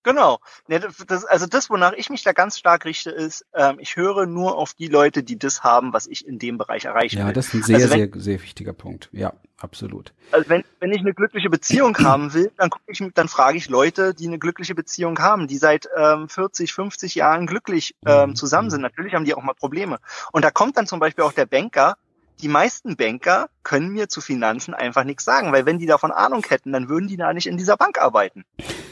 [0.05, 0.39] Genau.
[0.69, 4.57] Das, also das, wonach ich mich da ganz stark richte, ist, ähm, ich höre nur
[4.57, 7.31] auf die Leute, die das haben, was ich in dem Bereich erreichen ja, will.
[7.31, 9.11] Ja, das ist ein sehr, also wenn, sehr, sehr wichtiger Punkt.
[9.13, 10.15] Ja, absolut.
[10.31, 13.69] Also wenn, wenn ich eine glückliche Beziehung haben will, dann gucke ich, dann frage ich
[13.69, 18.37] Leute, die eine glückliche Beziehung haben, die seit ähm, 40, 50 Jahren glücklich ähm, mhm.
[18.37, 18.81] zusammen sind.
[18.81, 19.99] Natürlich haben die auch mal Probleme.
[20.33, 21.97] Und da kommt dann zum Beispiel auch der Banker,
[22.41, 26.45] die meisten Banker können mir zu Finanzen einfach nichts sagen, weil wenn die davon Ahnung
[26.49, 28.45] hätten, dann würden die da nicht in dieser Bank arbeiten,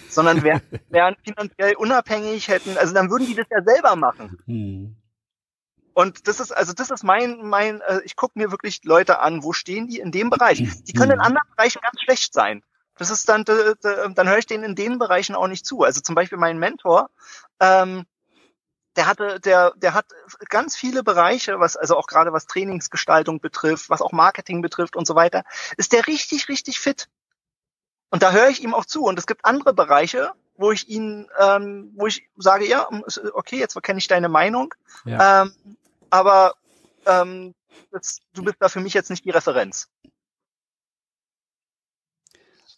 [0.08, 4.38] sondern wären, wären finanziell unabhängig, hätten, also dann würden die das ja selber machen.
[4.46, 4.96] Hm.
[5.94, 9.42] Und das ist, also das ist mein, mein, äh, ich gucke mir wirklich Leute an,
[9.42, 10.58] wo stehen die in dem Bereich.
[10.58, 11.26] Die können in hm.
[11.26, 12.62] anderen Bereichen ganz schlecht sein.
[12.98, 15.82] Das ist dann, dann höre ich denen in den Bereichen auch nicht zu.
[15.82, 17.10] Also zum Beispiel mein Mentor,
[17.60, 18.04] ähm,
[18.96, 20.06] der hatte, der, der hat
[20.48, 25.06] ganz viele Bereiche, was, also auch gerade was Trainingsgestaltung betrifft, was auch Marketing betrifft und
[25.06, 25.44] so weiter,
[25.76, 27.08] ist der richtig, richtig fit.
[28.10, 29.04] Und da höre ich ihm auch zu.
[29.04, 32.88] Und es gibt andere Bereiche, wo ich ihn, ähm, wo ich sage, ja,
[33.34, 35.42] okay, jetzt kenne ich deine Meinung, ja.
[35.42, 35.54] ähm,
[36.08, 36.54] aber
[37.04, 37.54] ähm,
[37.90, 39.88] das, du bist da für mich jetzt nicht die Referenz.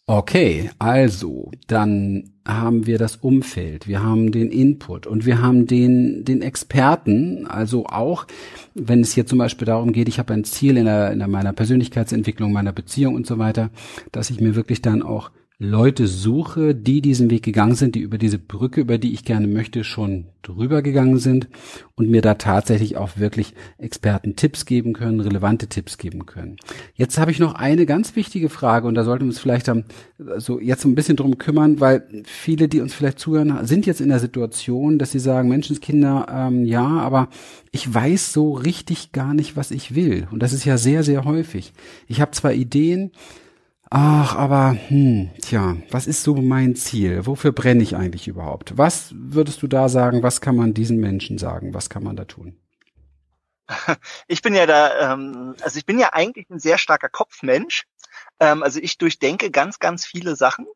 [0.09, 6.25] Okay, also dann haben wir das Umfeld, wir haben den Input und wir haben den,
[6.25, 8.25] den Experten, also auch,
[8.73, 11.53] wenn es hier zum Beispiel darum geht, ich habe ein Ziel in, der, in meiner
[11.53, 13.69] Persönlichkeitsentwicklung, meiner Beziehung und so weiter,
[14.11, 15.29] dass ich mir wirklich dann auch
[15.61, 19.45] Leute suche, die diesen Weg gegangen sind, die über diese Brücke, über die ich gerne
[19.45, 21.49] möchte, schon drüber gegangen sind
[21.95, 26.55] und mir da tatsächlich auch wirklich Experten Tipps geben können, relevante Tipps geben können.
[26.95, 29.83] Jetzt habe ich noch eine ganz wichtige Frage und da sollten wir uns vielleicht dann
[30.37, 34.07] so jetzt ein bisschen drum kümmern, weil viele, die uns vielleicht zuhören, sind jetzt in
[34.07, 37.27] der Situation, dass sie sagen, Menschenskinder, ähm, ja, aber
[37.73, 40.25] ich weiß so richtig gar nicht, was ich will.
[40.31, 41.73] Und das ist ja sehr, sehr häufig.
[42.07, 43.11] Ich habe zwar Ideen,
[43.91, 47.25] Ach, aber, hm, tja, was ist so mein Ziel?
[47.25, 48.77] Wofür brenne ich eigentlich überhaupt?
[48.77, 50.21] Was würdest du da sagen?
[50.21, 51.73] Was kann man diesen Menschen sagen?
[51.73, 52.57] Was kann man da tun?
[54.27, 57.85] Ich bin ja da, ähm, also ich bin ja eigentlich ein sehr starker Kopfmensch.
[58.39, 60.67] Ähm, also ich durchdenke ganz, ganz viele Sachen.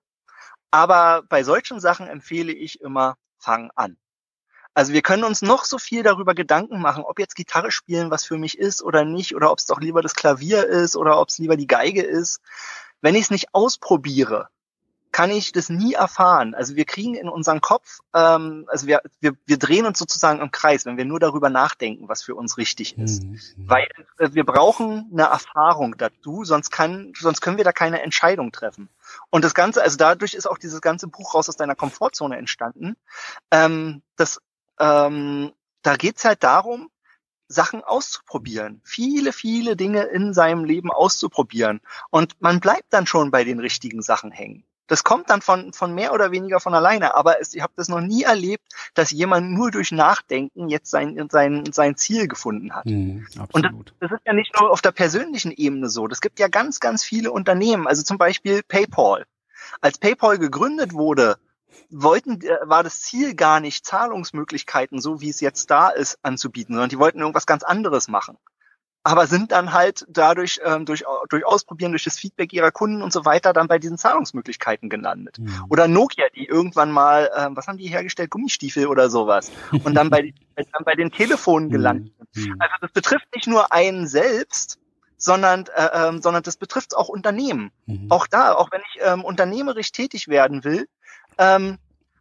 [0.71, 3.97] Aber bei solchen Sachen empfehle ich immer, fang an.
[4.73, 8.26] Also wir können uns noch so viel darüber Gedanken machen, ob jetzt Gitarre spielen was
[8.26, 11.30] für mich ist oder nicht, oder ob es doch lieber das Klavier ist oder ob
[11.30, 12.41] es lieber die Geige ist.
[13.04, 14.48] Wenn ich es nicht ausprobiere,
[15.12, 16.56] kann ich das nie erfahren.
[16.56, 20.52] Also wir kriegen in unseren Kopf, ähm, also wir, wir, wir drehen uns sozusagen im
[20.52, 23.24] Kreis, wenn wir nur darüber nachdenken, was für uns richtig ist.
[23.24, 23.39] Mhm.
[23.58, 23.88] Weil
[24.20, 28.89] äh, wir brauchen eine Erfahrung dazu, sonst kann, sonst können wir da keine Entscheidung treffen.
[29.30, 32.96] Und das Ganze, also dadurch ist auch dieses ganze Buch raus aus deiner Komfortzone entstanden.
[33.52, 34.39] Ähm, das,
[34.80, 36.89] ähm, da geht's halt darum,
[37.54, 41.80] Sachen auszuprobieren, viele, viele Dinge in seinem Leben auszuprobieren.
[42.10, 44.66] Und man bleibt dann schon bei den richtigen Sachen hängen.
[44.88, 47.16] Das kommt dann von, von mehr oder weniger von alleine.
[47.16, 51.28] Aber es, ich habe das noch nie erlebt, dass jemand nur durch Nachdenken jetzt sein,
[51.32, 52.86] sein, sein Ziel gefunden hat.
[52.86, 56.08] Mhm, Und das, das ist ja nicht nur auf der persönlichen Ebene so.
[56.08, 57.88] Das gibt ja ganz, ganz viele Unternehmen.
[57.88, 59.26] Also zum Beispiel PayPal.
[59.80, 61.38] Als PayPal gegründet wurde,
[61.90, 66.76] wollten, äh, war das Ziel gar nicht, Zahlungsmöglichkeiten, so wie es jetzt da ist, anzubieten,
[66.76, 68.38] sondern die wollten irgendwas ganz anderes machen.
[69.06, 73.12] aber sind dann halt dadurch ähm, durch, durch Ausprobieren, durch das Feedback ihrer Kunden und
[73.12, 75.40] so weiter dann bei diesen Zahlungsmöglichkeiten gelandet.
[75.40, 75.66] Mhm.
[75.68, 79.52] Oder Nokia, die irgendwann mal, ähm, was haben die hergestellt, Gummistiefel oder sowas
[79.84, 82.14] und dann bei, dann bei den Telefonen gelandet.
[82.34, 82.56] Mhm.
[82.60, 84.80] Also das betrifft nicht nur einen selbst,
[85.18, 87.72] sondern, äh, ähm, sondern das betrifft auch Unternehmen.
[87.86, 88.08] Mhm.
[88.10, 90.88] Auch da, auch wenn ich ähm, unternehmerisch tätig werden will,
[91.38, 91.78] ähm,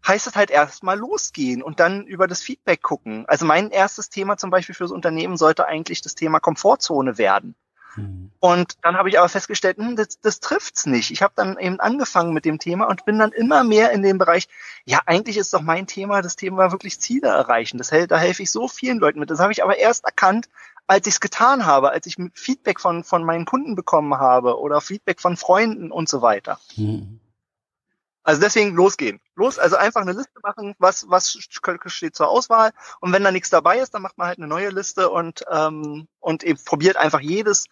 [0.06, 3.24] heißt es halt erstmal losgehen und dann über das Feedback gucken.
[3.28, 7.54] Also mein erstes Thema zum Beispiel fürs Unternehmen sollte eigentlich das Thema Komfortzone werden.
[7.96, 8.30] Mhm.
[8.40, 11.10] Und dann habe ich aber festgestellt, hm, das, das trifft's nicht.
[11.10, 14.18] Ich habe dann eben angefangen mit dem Thema und bin dann immer mehr in dem
[14.18, 14.48] Bereich,
[14.84, 17.78] ja, eigentlich ist doch mein Thema, das Thema wirklich Ziele erreichen.
[17.78, 19.30] Das, da helfe ich so vielen Leuten mit.
[19.30, 20.48] Das habe ich aber erst erkannt,
[20.86, 24.80] als ich es getan habe, als ich Feedback von, von meinen Kunden bekommen habe oder
[24.80, 26.58] Feedback von Freunden und so weiter.
[26.76, 27.20] Mhm.
[28.22, 29.20] Also deswegen losgehen.
[29.34, 31.36] Los, also einfach eine Liste machen, was, was
[31.86, 32.70] steht zur Auswahl.
[33.00, 36.06] Und wenn da nichts dabei ist, dann macht man halt eine neue Liste und, ähm,
[36.20, 37.66] und eben probiert einfach jedes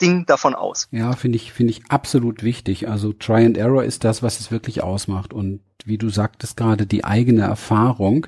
[0.00, 0.88] Ding davon aus.
[0.90, 2.88] Ja, finde ich, finde ich absolut wichtig.
[2.88, 5.32] Also Try and Error ist das, was es wirklich ausmacht.
[5.32, 8.26] Und wie du sagtest gerade, die eigene Erfahrung,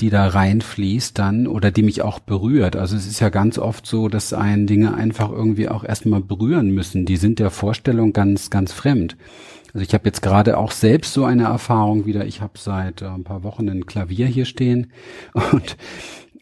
[0.00, 2.76] die da reinfließt dann oder die mich auch berührt.
[2.76, 6.70] Also es ist ja ganz oft so, dass einen Dinge einfach irgendwie auch erstmal berühren
[6.70, 7.04] müssen.
[7.04, 9.16] Die sind der Vorstellung ganz, ganz fremd.
[9.72, 12.26] Also ich habe jetzt gerade auch selbst so eine Erfahrung wieder.
[12.26, 14.92] Ich habe seit äh, ein paar Wochen ein Klavier hier stehen
[15.52, 15.76] und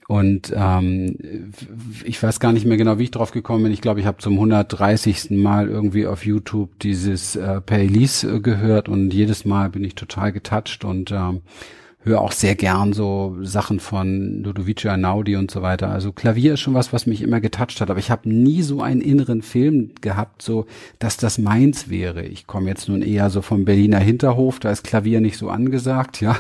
[0.09, 1.53] und ähm,
[2.03, 3.73] ich weiß gar nicht mehr genau, wie ich drauf gekommen bin.
[3.73, 5.33] Ich glaube, ich habe zum 130.
[5.33, 10.33] Mal irgendwie auf YouTube dieses äh, Paylis äh, gehört und jedes Mal bin ich total
[10.33, 11.43] getoucht und ähm,
[12.09, 15.91] höre auch sehr gern so Sachen von Ludovico Einaudi und so weiter.
[15.91, 18.83] Also Klavier ist schon was, was mich immer getoucht hat, aber ich habe nie so
[18.83, 20.67] einen inneren Film gehabt, so
[20.99, 22.25] dass das meins wäre.
[22.25, 26.21] Ich komme jetzt nun eher so vom Berliner Hinterhof, da ist Klavier nicht so angesagt,
[26.21, 26.37] ja.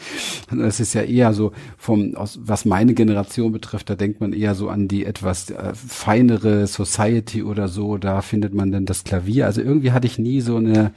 [0.50, 4.54] das ist ja eher so vom aus, was meine Generation betrifft, da denkt man eher
[4.54, 9.46] so an die etwas äh, feinere Society oder so, da findet man dann das Klavier.
[9.46, 10.92] Also irgendwie hatte ich nie so eine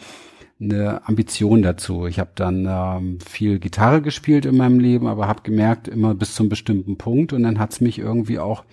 [0.59, 2.05] eine Ambition dazu.
[2.05, 6.33] Ich habe dann ähm, viel Gitarre gespielt in meinem Leben, aber habe gemerkt, immer bis
[6.33, 8.63] zum bestimmten Punkt und dann hat's mich irgendwie auch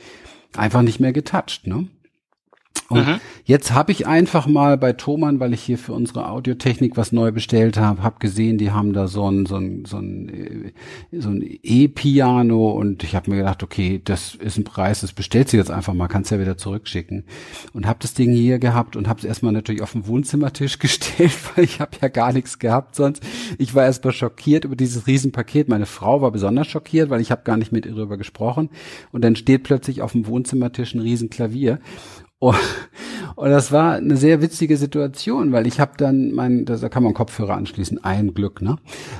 [0.56, 1.66] einfach nicht mehr getoucht.
[1.66, 1.88] Ne?
[2.92, 3.20] Und mhm.
[3.44, 7.32] jetzt habe ich einfach mal bei Thomann, weil ich hier für unsere Audiotechnik was neu
[7.32, 10.72] bestellt habe, habe gesehen, die haben da so ein so ein so ein
[11.10, 15.52] so ein E-Piano und ich habe mir gedacht, okay, das ist ein Preis, das bestellst
[15.52, 17.24] du jetzt einfach mal, kannst ja wieder zurückschicken
[17.72, 21.32] und habe das Ding hier gehabt und habe es erstmal natürlich auf den Wohnzimmertisch gestellt,
[21.54, 23.22] weil ich habe ja gar nichts gehabt sonst.
[23.58, 25.68] Ich war erstmal schockiert über dieses Riesenpaket.
[25.68, 28.68] Meine Frau war besonders schockiert, weil ich habe gar nicht mit ihr darüber gesprochen
[29.12, 31.78] und dann steht plötzlich auf dem Wohnzimmertisch ein Riesenklavier
[32.42, 32.56] und,
[33.36, 37.14] und das war eine sehr witzige Situation, weil ich habe dann mein, da kann man
[37.14, 38.78] Kopfhörer anschließen, ein Glück, ne?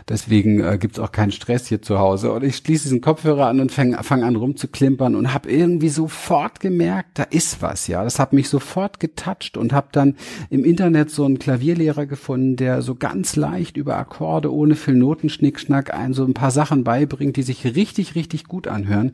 [0.09, 2.33] Deswegen äh, gibt's auch keinen Stress hier zu Hause.
[2.33, 6.59] Und ich schließe diesen Kopfhörer an und fange fang an rumzuklimpern und habe irgendwie sofort
[6.59, 8.03] gemerkt, da ist was, ja.
[8.03, 10.17] Das hat mich sofort getoucht und habe dann
[10.51, 15.95] im Internet so einen Klavierlehrer gefunden, der so ganz leicht über Akkorde ohne viel Notenschnickschnack
[15.95, 19.13] ein so ein paar Sachen beibringt, die sich richtig, richtig gut anhören.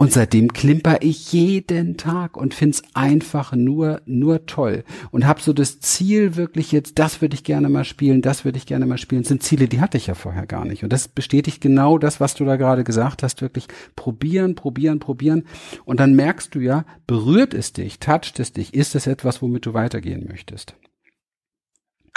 [0.00, 4.84] Und seitdem klimper ich jeden Tag und find's einfach nur, nur toll.
[5.10, 8.58] Und hab so das Ziel wirklich jetzt, das würde ich gerne mal spielen, das würde
[8.58, 9.22] ich gerne mal spielen.
[9.22, 10.84] Das sind Ziele, die hatte ich ja vorher gar nicht.
[10.84, 13.42] Und das bestätigt genau das, was du da gerade gesagt hast.
[13.42, 15.42] Wirklich probieren, probieren, probieren.
[15.84, 19.66] Und dann merkst du ja, berührt es dich, toucht es dich, ist es etwas, womit
[19.66, 20.76] du weitergehen möchtest.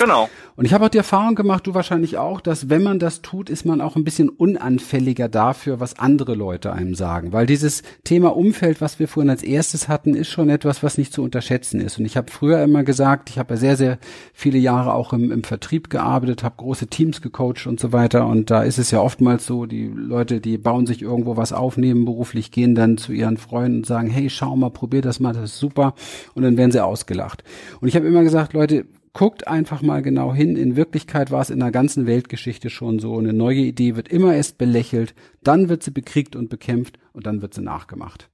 [0.01, 0.29] Genau.
[0.55, 3.49] Und ich habe auch die Erfahrung gemacht, du wahrscheinlich auch, dass wenn man das tut,
[3.49, 7.33] ist man auch ein bisschen unanfälliger dafür, was andere Leute einem sagen.
[7.33, 11.13] Weil dieses Thema Umfeld, was wir vorhin als erstes hatten, ist schon etwas, was nicht
[11.13, 11.99] zu unterschätzen ist.
[11.99, 13.97] Und ich habe früher immer gesagt, ich habe ja sehr, sehr
[14.33, 18.27] viele Jahre auch im, im Vertrieb gearbeitet, habe große Teams gecoacht und so weiter.
[18.27, 21.77] Und da ist es ja oftmals so, die Leute, die bauen sich irgendwo was auf,
[21.77, 25.51] nebenberuflich, gehen dann zu ihren Freunden und sagen, hey, schau mal, probier das mal, das
[25.51, 25.93] ist super.
[26.33, 27.43] Und dann werden sie ausgelacht.
[27.79, 30.55] Und ich habe immer gesagt, Leute, guckt einfach mal genau hin.
[30.55, 33.17] In Wirklichkeit war es in der ganzen Weltgeschichte schon so.
[33.17, 37.41] Eine neue Idee wird immer erst belächelt, dann wird sie bekriegt und bekämpft und dann
[37.41, 38.29] wird sie nachgemacht.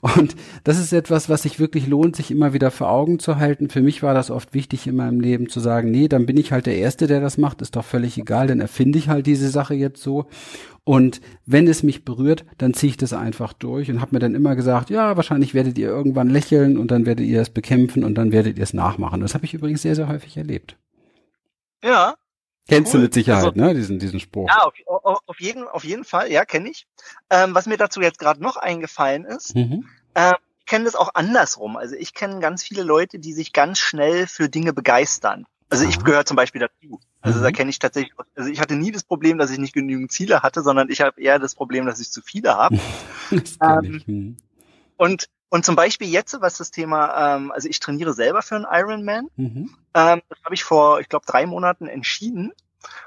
[0.00, 3.70] Und das ist etwas, was sich wirklich lohnt, sich immer wieder vor Augen zu halten.
[3.70, 6.52] Für mich war das oft wichtig in meinem Leben zu sagen, nee, dann bin ich
[6.52, 9.48] halt der Erste, der das macht, ist doch völlig egal, dann erfinde ich halt diese
[9.48, 10.26] Sache jetzt so.
[10.84, 14.34] Und wenn es mich berührt, dann ziehe ich das einfach durch und habe mir dann
[14.34, 18.16] immer gesagt, ja, wahrscheinlich werdet ihr irgendwann lächeln und dann werdet ihr es bekämpfen und
[18.16, 19.20] dann werdet ihr es nachmachen.
[19.20, 20.76] Das habe ich übrigens sehr, sehr häufig erlebt.
[21.84, 22.16] Ja.
[22.68, 23.00] Kennst cool.
[23.00, 24.48] du mit Sicherheit, also, ne, diesen, diesen Spruch.
[24.48, 26.86] Ja, auf, auf, auf, jeden, auf jeden Fall, ja, kenne ich.
[27.30, 29.88] Ähm, was mir dazu jetzt gerade noch eingefallen ist, mhm.
[30.14, 31.76] äh, ich kenne das auch andersrum.
[31.76, 35.44] Also ich kenne ganz viele Leute, die sich ganz schnell für Dinge begeistern.
[35.72, 37.00] Also ich gehöre zum Beispiel dazu.
[37.22, 37.42] Also mhm.
[37.44, 40.42] da kenne ich tatsächlich, also ich hatte nie das Problem, dass ich nicht genügend Ziele
[40.42, 42.78] hatte, sondern ich habe eher das Problem, dass ich zu viele habe.
[43.62, 44.36] ähm, mhm.
[44.96, 48.66] und Und zum Beispiel jetzt, was das Thema, ähm, also ich trainiere selber für einen
[48.70, 49.28] Ironman.
[49.36, 49.70] Mhm.
[49.94, 52.52] Ähm, das habe ich vor, ich glaube, drei Monaten entschieden.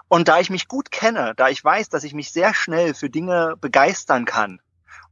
[0.07, 3.09] Und da ich mich gut kenne, da ich weiß, dass ich mich sehr schnell für
[3.09, 4.59] Dinge begeistern kann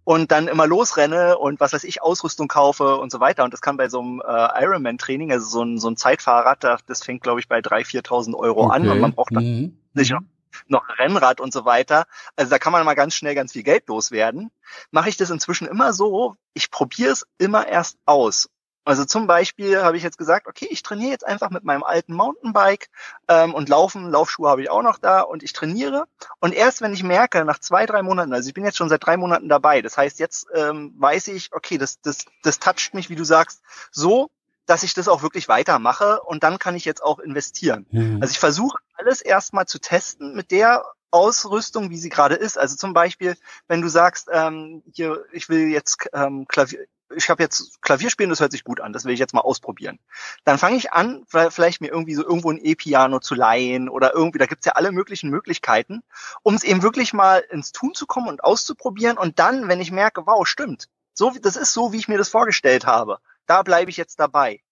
[0.04, 3.44] und dann immer losrenne und was weiß ich, Ausrüstung kaufe und so weiter.
[3.44, 7.04] Und das kann bei so einem äh, Ironman-Training, also so ein, so ein Zeitfahrrad, das
[7.04, 8.76] fängt, glaube ich, bei 3.000, 4.000 Euro okay.
[8.76, 9.78] an und man braucht dann mhm.
[9.94, 10.30] sicher mhm
[10.68, 12.06] noch Rennrad und so weiter.
[12.36, 14.52] Also da kann man mal ganz schnell ganz viel Geld loswerden.
[14.92, 18.50] Mache ich das inzwischen immer so, ich probiere es immer erst aus.
[18.86, 22.14] Also zum Beispiel habe ich jetzt gesagt, okay, ich trainiere jetzt einfach mit meinem alten
[22.14, 22.90] Mountainbike
[23.28, 26.06] ähm, und Laufen, Laufschuhe habe ich auch noch da und ich trainiere.
[26.40, 29.06] Und erst wenn ich merke, nach zwei, drei Monaten, also ich bin jetzt schon seit
[29.06, 33.10] drei Monaten dabei, das heißt, jetzt ähm, weiß ich, okay, das, das, das toucht mich,
[33.10, 34.30] wie du sagst, so,
[34.66, 37.86] dass ich das auch wirklich weitermache und dann kann ich jetzt auch investieren.
[37.92, 38.20] Mhm.
[38.22, 42.58] Also ich versuche alles erstmal zu testen mit der Ausrüstung, wie sie gerade ist.
[42.58, 43.36] Also zum Beispiel,
[43.68, 48.40] wenn du sagst, ähm, hier, ich will jetzt ähm, Klavier, ich habe jetzt Klavierspielen, das
[48.40, 50.00] hört sich gut an, das will ich jetzt mal ausprobieren.
[50.44, 54.40] Dann fange ich an, vielleicht mir irgendwie so irgendwo ein E-Piano zu leihen oder irgendwie,
[54.40, 56.04] da gibt's ja alle möglichen Möglichkeiten,
[56.42, 59.18] um es eben wirklich mal ins Tun zu kommen und auszuprobieren.
[59.18, 62.30] Und dann, wenn ich merke, wow, stimmt, so, das ist so, wie ich mir das
[62.30, 64.63] vorgestellt habe, da bleibe ich jetzt dabei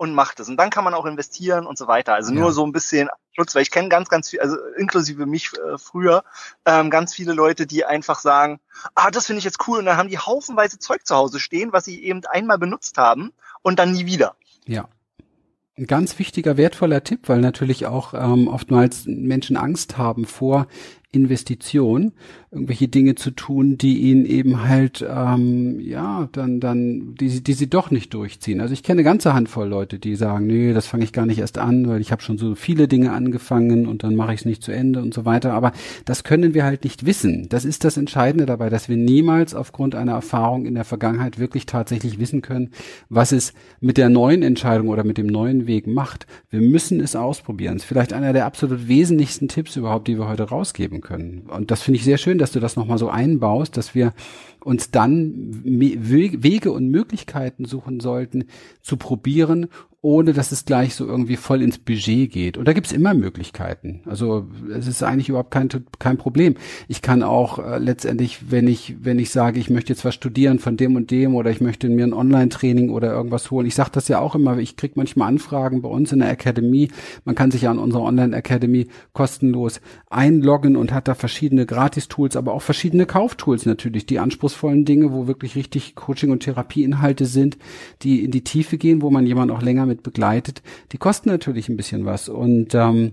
[0.00, 0.48] und macht es.
[0.48, 2.14] Und dann kann man auch investieren und so weiter.
[2.14, 2.52] Also nur ja.
[2.52, 6.24] so ein bisschen Schutz, weil ich kenne ganz, ganz viel, also inklusive mich äh, früher,
[6.64, 8.60] ähm, ganz viele Leute, die einfach sagen,
[8.94, 11.74] ah, das finde ich jetzt cool und dann haben die haufenweise Zeug zu Hause stehen,
[11.74, 14.36] was sie eben einmal benutzt haben und dann nie wieder.
[14.64, 14.88] Ja.
[15.76, 20.66] Ein ganz wichtiger, wertvoller Tipp, weil natürlich auch ähm, oftmals Menschen Angst haben vor
[21.12, 22.12] Investition,
[22.52, 27.68] irgendwelche Dinge zu tun, die ihnen eben halt, ähm, ja, dann, dann, die, die sie
[27.68, 28.60] doch nicht durchziehen.
[28.60, 31.38] Also ich kenne eine ganze Handvoll Leute, die sagen, nee, das fange ich gar nicht
[31.38, 34.46] erst an, weil ich habe schon so viele Dinge angefangen und dann mache ich es
[34.46, 35.52] nicht zu Ende und so weiter.
[35.52, 35.72] Aber
[36.04, 37.48] das können wir halt nicht wissen.
[37.48, 41.66] Das ist das Entscheidende dabei, dass wir niemals aufgrund einer Erfahrung in der Vergangenheit wirklich
[41.66, 42.70] tatsächlich wissen können,
[43.08, 46.26] was es mit der neuen Entscheidung oder mit dem neuen Weg macht.
[46.50, 47.74] Wir müssen es ausprobieren.
[47.74, 51.46] Das ist vielleicht einer der absolut wesentlichsten Tipps überhaupt, die wir heute rausgeben machen können.
[51.48, 54.12] Und das finde ich sehr schön, dass du das nochmal so einbaust, dass wir
[54.62, 58.44] uns dann Wege und Möglichkeiten suchen sollten,
[58.82, 59.68] zu probieren
[60.02, 62.56] ohne dass es gleich so irgendwie voll ins Budget geht.
[62.56, 64.00] Und da gibt's immer Möglichkeiten.
[64.06, 66.54] Also es ist eigentlich überhaupt kein, kein Problem.
[66.88, 70.58] Ich kann auch äh, letztendlich, wenn ich, wenn ich sage, ich möchte jetzt was studieren
[70.58, 73.66] von dem und dem oder ich möchte mir ein Online-Training oder irgendwas holen.
[73.66, 76.90] Ich sage das ja auch immer, ich krieg manchmal Anfragen bei uns in der Akademie.
[77.26, 82.54] Man kann sich ja an unserer Online-Akademie kostenlos einloggen und hat da verschiedene Gratis-Tools, aber
[82.54, 87.58] auch verschiedene Kauftools natürlich, die anspruchsvollen Dinge, wo wirklich richtig Coaching- und Therapieinhalte sind,
[88.00, 91.68] die in die Tiefe gehen, wo man jemand auch länger mit begleitet, die kosten natürlich
[91.68, 92.28] ein bisschen was.
[92.28, 93.12] Und ähm,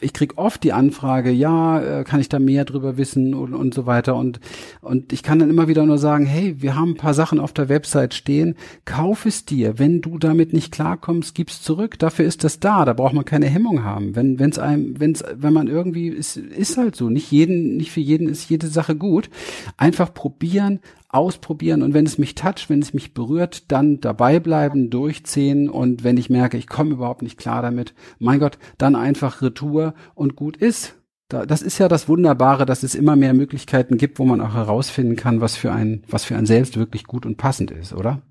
[0.00, 3.74] ich krieg oft die Anfrage, ja, äh, kann ich da mehr drüber wissen und, und
[3.74, 4.16] so weiter.
[4.16, 4.40] Und,
[4.80, 7.52] und ich kann dann immer wieder nur sagen, hey, wir haben ein paar Sachen auf
[7.52, 9.78] der Website stehen, kauf es dir.
[9.78, 11.98] Wenn du damit nicht klarkommst, gib's zurück.
[11.98, 12.84] Dafür ist das da.
[12.84, 14.16] Da braucht man keine Hemmung haben.
[14.16, 17.08] Wenn, wenn's einem, wenn's, wenn man irgendwie, ist, ist halt so.
[17.08, 19.30] Nicht jeden, nicht für jeden ist jede Sache gut.
[19.76, 20.80] Einfach probieren,
[21.16, 26.04] ausprobieren und wenn es mich toucht, wenn es mich berührt, dann dabei bleiben, durchziehen und
[26.04, 30.36] wenn ich merke, ich komme überhaupt nicht klar damit, mein Gott, dann einfach Retour und
[30.36, 30.94] gut ist.
[31.28, 35.16] das ist ja das Wunderbare, dass es immer mehr Möglichkeiten gibt, wo man auch herausfinden
[35.16, 38.22] kann, was für ein, was für ein selbst wirklich gut und passend ist, oder?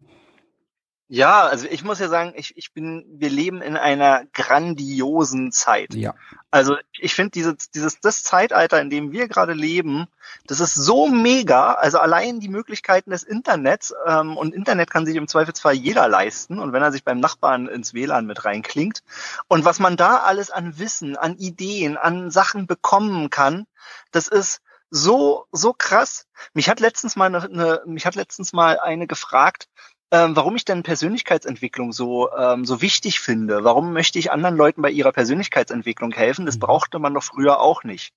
[1.08, 5.94] Ja, also ich muss ja sagen, ich, ich bin, wir leben in einer grandiosen Zeit.
[5.94, 6.16] Ja.
[6.56, 10.08] Also ich finde dieses, dieses, das Zeitalter, in dem wir gerade leben,
[10.48, 11.74] das ist so mega.
[11.74, 16.60] Also allein die Möglichkeiten des Internets ähm, und Internet kann sich im Zweifelsfall jeder leisten.
[16.60, 19.04] Und wenn er sich beim Nachbarn ins WLAN mit reinklingt
[19.50, 23.68] und was man da alles an Wissen, an Ideen, an Sachen bekommen kann,
[24.12, 26.26] das ist so so krass.
[26.54, 29.68] Mich hat letztens mal eine, eine mich hat letztens mal eine gefragt,
[30.12, 33.64] ähm, warum ich denn Persönlichkeitsentwicklung so, ähm, so wichtig finde.
[33.64, 36.46] Warum möchte ich anderen Leuten bei ihrer Persönlichkeitsentwicklung helfen?
[36.46, 36.62] Das mhm.
[36.62, 38.14] brauchte man doch früher auch nicht.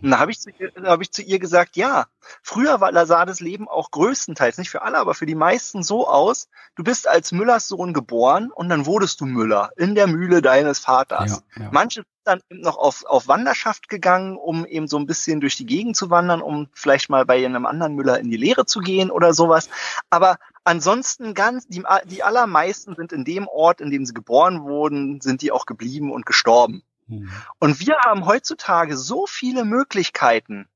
[0.00, 2.06] Und da habe ich, zu ihr, hab ich zu ihr gesagt, ja,
[2.42, 6.08] früher war, sah das Leben auch größtenteils, nicht für alle, aber für die meisten so
[6.08, 10.42] aus, du bist als Müllers Sohn geboren und dann wurdest du Müller in der Mühle
[10.42, 11.42] deines Vaters.
[11.56, 11.68] Ja, ja.
[11.72, 15.96] Manche dann noch auf, auf Wanderschaft gegangen, um eben so ein bisschen durch die Gegend
[15.96, 19.34] zu wandern, um vielleicht mal bei einem anderen Müller in die Lehre zu gehen oder
[19.34, 19.68] sowas.
[20.08, 25.20] Aber ansonsten ganz, die, die allermeisten sind in dem Ort, in dem sie geboren wurden,
[25.20, 26.82] sind die auch geblieben und gestorben.
[27.06, 27.30] Mhm.
[27.58, 30.68] Und wir haben heutzutage so viele Möglichkeiten,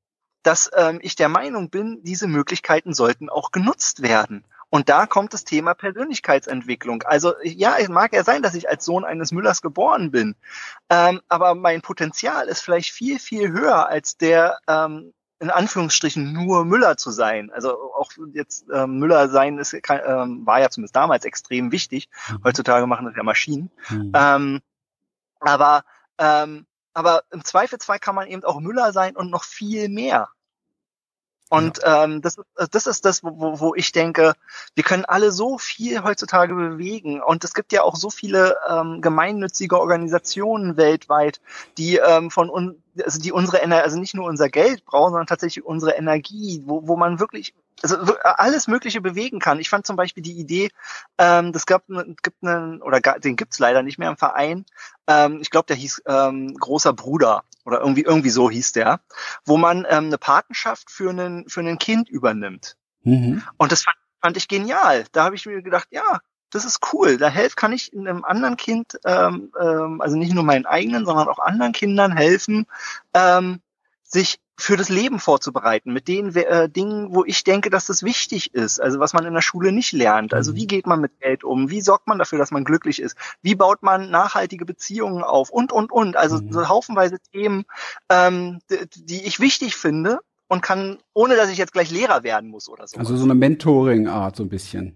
[0.43, 4.45] dass ähm, ich der Meinung bin, diese Möglichkeiten sollten auch genutzt werden.
[4.69, 7.03] Und da kommt das Thema Persönlichkeitsentwicklung.
[7.03, 10.35] Also ja, es mag ja sein, dass ich als Sohn eines Müllers geboren bin,
[10.91, 16.65] ähm, aber mein Potenzial ist vielleicht viel, viel höher als der ähm, in Anführungsstrichen nur
[16.65, 17.51] Müller zu sein.
[17.53, 22.09] Also auch jetzt äh, Müller sein ist äh, war ja zumindest damals extrem wichtig.
[22.31, 22.45] Mhm.
[22.45, 23.71] Heutzutage machen das ja Maschinen.
[23.91, 24.13] Mhm.
[24.15, 24.61] Ähm,
[25.41, 25.85] aber
[26.19, 30.31] ähm, aber im Zweifelsfall kann man eben auch Müller sein und noch viel mehr.
[31.49, 32.05] Und ja.
[32.05, 32.37] ähm, das,
[32.71, 34.33] das ist das, wo, wo ich denke,
[34.75, 37.23] wir können alle so viel heutzutage bewegen.
[37.23, 41.41] Und es gibt ja auch so viele ähm, gemeinnützige Organisationen weltweit,
[41.79, 45.27] die ähm, von uns, also die unsere Energie, also nicht nur unser Geld brauchen, sondern
[45.27, 49.61] tatsächlich unsere Energie, wo, wo man wirklich also alles Mögliche bewegen kann.
[49.61, 50.71] Ich fand zum Beispiel die Idee,
[51.19, 54.65] ähm, das gab, gibt einen, oder den gibt's leider nicht mehr im Verein.
[55.07, 59.01] Ähm, ich glaube, der hieß ähm, Großer Bruder oder irgendwie irgendwie so hieß der,
[59.45, 62.77] wo man ähm, eine Patenschaft für einen für ein Kind übernimmt.
[63.03, 63.43] Mhm.
[63.59, 65.05] Und das fand, fand ich genial.
[65.13, 66.21] Da habe ich mir gedacht, ja,
[66.51, 67.17] das ist cool.
[67.17, 71.29] Da helf kann ich einem anderen Kind, ähm, ähm, also nicht nur meinen eigenen, sondern
[71.29, 72.67] auch anderen Kindern helfen,
[73.15, 73.61] ähm,
[74.03, 78.55] sich für das Leben vorzubereiten, mit den äh, Dingen, wo ich denke, dass das wichtig
[78.55, 80.33] ist, also was man in der Schule nicht lernt.
[80.33, 80.57] Also mhm.
[80.57, 81.69] wie geht man mit Geld um?
[81.69, 83.17] Wie sorgt man dafür, dass man glücklich ist?
[83.43, 85.51] Wie baut man nachhaltige Beziehungen auf?
[85.51, 86.17] Und, und, und.
[86.17, 86.53] Also mhm.
[86.53, 87.65] so haufenweise Themen,
[88.09, 92.49] ähm, die, die ich wichtig finde und kann, ohne dass ich jetzt gleich Lehrer werden
[92.49, 92.97] muss oder so.
[92.97, 94.95] Also so eine Mentoring-Art so ein bisschen.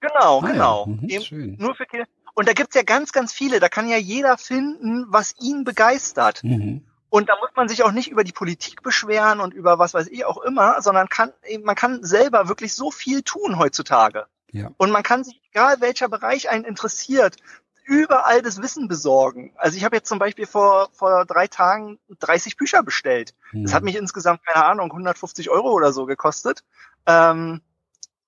[0.00, 0.86] Genau, ah, genau.
[1.02, 1.18] Ja.
[1.18, 1.56] Mhm, schön.
[1.58, 2.06] Nur für Kinder.
[2.34, 3.58] Und da gibt's ja ganz, ganz viele.
[3.58, 6.44] Da kann ja jeder finden, was ihn begeistert.
[6.44, 6.84] Mhm.
[7.10, 10.08] Und da muss man sich auch nicht über die Politik beschweren und über was weiß
[10.08, 11.32] ich auch immer, sondern kann,
[11.64, 14.26] man kann selber wirklich so viel tun heutzutage.
[14.52, 14.70] Ja.
[14.76, 17.36] Und man kann sich, egal welcher Bereich einen interessiert,
[17.84, 19.52] überall das Wissen besorgen.
[19.56, 23.34] Also ich habe jetzt zum Beispiel vor, vor drei Tagen 30 Bücher bestellt.
[23.52, 23.64] Mhm.
[23.64, 26.64] Das hat mich insgesamt, keine Ahnung, 150 Euro oder so gekostet.
[27.06, 27.62] Ähm,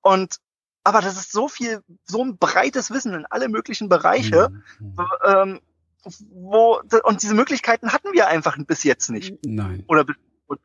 [0.00, 0.40] und
[0.84, 4.50] aber das ist so viel, so ein breites Wissen in alle möglichen Bereiche.
[4.78, 4.96] Mhm.
[5.26, 5.60] Ähm,
[6.30, 9.34] wo, und diese Möglichkeiten hatten wir einfach bis jetzt nicht.
[9.44, 9.84] Nein.
[9.86, 10.16] Oder bis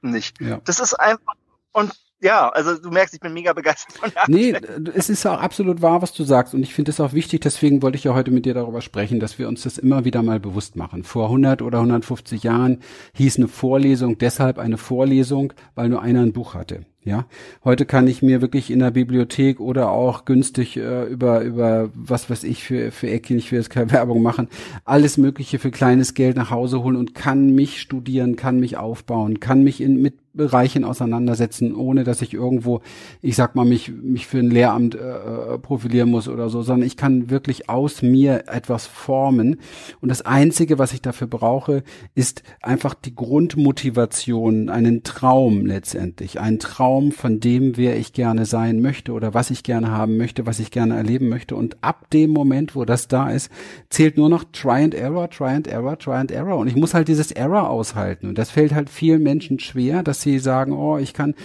[0.02, 0.42] nicht.
[0.42, 0.62] Ja.
[0.64, 1.34] Das ist einfach,
[1.74, 1.92] und
[2.22, 4.56] ja, also du merkst, ich bin mega begeistert von der Nee,
[4.94, 6.54] es ist auch absolut wahr, was du sagst.
[6.54, 9.20] Und ich finde es auch wichtig, deswegen wollte ich ja heute mit dir darüber sprechen,
[9.20, 11.04] dass wir uns das immer wieder mal bewusst machen.
[11.04, 12.82] Vor 100 oder 150 Jahren
[13.14, 16.86] hieß eine Vorlesung deshalb eine Vorlesung, weil nur einer ein Buch hatte.
[17.06, 17.28] Ja,
[17.64, 22.32] heute kann ich mir wirklich in der Bibliothek oder auch günstig äh, über über was
[22.32, 24.48] weiß ich für für Eckchen, ich will jetzt keine Werbung machen,
[24.86, 29.40] alles Mögliche für kleines Geld nach Hause holen und kann mich studieren, kann mich aufbauen,
[29.40, 32.82] kann mich in mit Bereichen auseinandersetzen, ohne dass ich irgendwo,
[33.22, 36.86] ich sag mal, mich, mich für ein Lehramt äh, äh, profilieren muss oder so, sondern
[36.86, 39.58] ich kann wirklich aus mir etwas formen.
[40.02, 41.84] Und das Einzige, was ich dafür brauche,
[42.14, 48.82] ist einfach die Grundmotivation, einen Traum letztendlich, ein Traum von dem, wer ich gerne sein
[48.82, 51.56] möchte oder was ich gerne haben möchte, was ich gerne erleben möchte.
[51.56, 53.52] Und ab dem Moment, wo das da ist,
[53.90, 56.58] zählt nur noch Try and Error, Try and Error, Try and Error.
[56.58, 58.28] Und ich muss halt dieses Error aushalten.
[58.28, 61.36] Und das fällt halt vielen Menschen schwer, dass sie sagen, oh, ich kann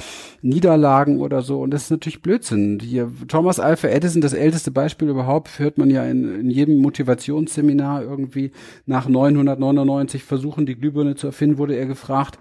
[0.42, 1.60] Niederlagen oder so.
[1.60, 2.78] Und das ist natürlich Blödsinn.
[2.80, 8.02] Hier, Thomas Alpha Edison, das älteste Beispiel überhaupt, hört man ja in, in jedem Motivationsseminar
[8.02, 8.52] irgendwie
[8.86, 12.38] nach 999 Versuchen, die Glühbirne zu erfinden, wurde er gefragt,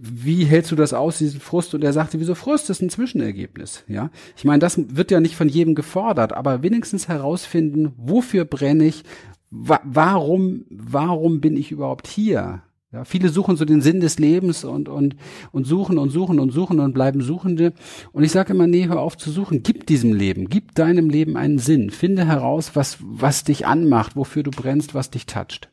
[0.00, 1.74] wie hältst du das aus, diesen Frust?
[1.74, 2.68] Und er sagte, wieso Frust?
[2.68, 3.84] Das ist ein Zwischenergebnis.
[3.88, 8.84] Ja, ich meine, das wird ja nicht von jedem gefordert, aber wenigstens herausfinden, wofür brenne
[8.84, 9.04] ich?
[9.50, 12.62] Wa warum, warum bin ich überhaupt hier?
[12.92, 15.16] Ja, viele suchen so den Sinn des Lebens und, und,
[15.50, 17.72] und suchen und suchen und suchen und bleiben Suchende.
[18.12, 19.62] Und ich sage immer, nee, hör auf zu suchen.
[19.62, 21.88] Gib diesem Leben, gib deinem Leben einen Sinn.
[21.88, 25.70] Finde heraus, was, was dich anmacht, wofür du brennst, was dich toucht.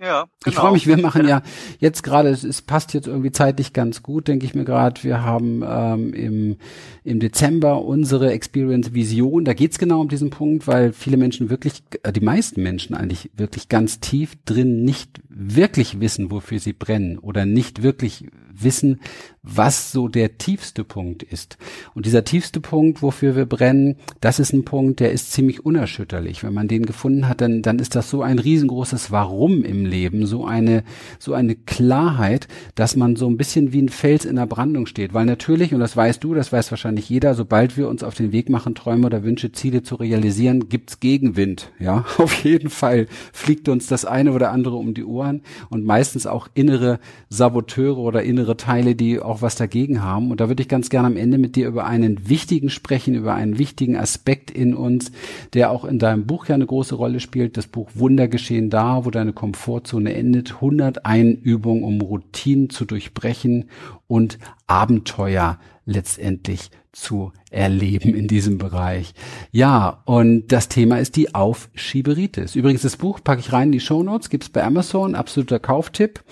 [0.00, 0.30] Ja, genau.
[0.46, 1.42] Ich freue mich, wir machen ja
[1.78, 5.02] jetzt gerade, es, es passt jetzt irgendwie zeitlich ganz gut, denke ich mir gerade.
[5.04, 6.56] Wir haben ähm, im,
[7.04, 9.44] im Dezember unsere Experience Vision.
[9.44, 13.30] Da geht's genau um diesen Punkt, weil viele Menschen wirklich, äh, die meisten Menschen eigentlich
[13.36, 19.00] wirklich ganz tief drin nicht wirklich wissen, wofür sie brennen oder nicht wirklich wissen,
[19.42, 21.56] was so der tiefste Punkt ist.
[21.94, 26.42] Und dieser tiefste Punkt, wofür wir brennen, das ist ein Punkt, der ist ziemlich unerschütterlich.
[26.42, 30.26] Wenn man den gefunden hat, dann, dann ist das so ein riesengroßes Warum im Leben,
[30.26, 30.84] so eine,
[31.18, 35.14] so eine Klarheit, dass man so ein bisschen wie ein Fels in der Brandung steht.
[35.14, 38.32] Weil natürlich, und das weißt du, das weiß wahrscheinlich jeder, sobald wir uns auf den
[38.32, 41.72] Weg machen, Träume oder Wünsche, Ziele zu realisieren, gibt's Gegenwind.
[41.78, 46.26] Ja, auf jeden Fall fliegt uns das eine oder andere um die Ohren und meistens
[46.26, 50.30] auch innere Saboteure oder innere Teile, die auch was dagegen haben.
[50.30, 53.34] Und da würde ich ganz gerne am Ende mit dir über einen wichtigen sprechen, über
[53.34, 55.12] einen wichtigen Aspekt in uns,
[55.54, 57.56] der auch in deinem Buch ja eine große Rolle spielt.
[57.56, 60.54] Das Buch Wunder geschehen da, wo deine Komfortzone endet.
[60.56, 63.66] 101 Übungen, um Routinen zu durchbrechen
[64.06, 69.14] und Abenteuer letztendlich zu erleben in diesem Bereich.
[69.52, 72.56] Ja, und das Thema ist die Aufschieberitis.
[72.56, 76.22] Übrigens, das Buch packe ich rein in die Show Notes, gibt's bei Amazon, absoluter Kauftipp.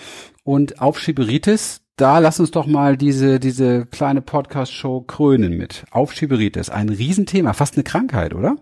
[0.43, 5.85] Und Aufschieberitis, da lass uns doch mal diese, diese kleine Podcast-Show krönen mit.
[5.91, 8.57] Aufschieberitis, ein Riesenthema, fast eine Krankheit, oder?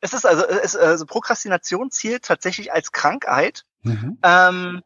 [0.00, 3.64] Es ist also, es, also Prokrastination zielt tatsächlich als Krankheit.
[3.82, 4.18] Mhm.
[4.22, 4.82] Ähm,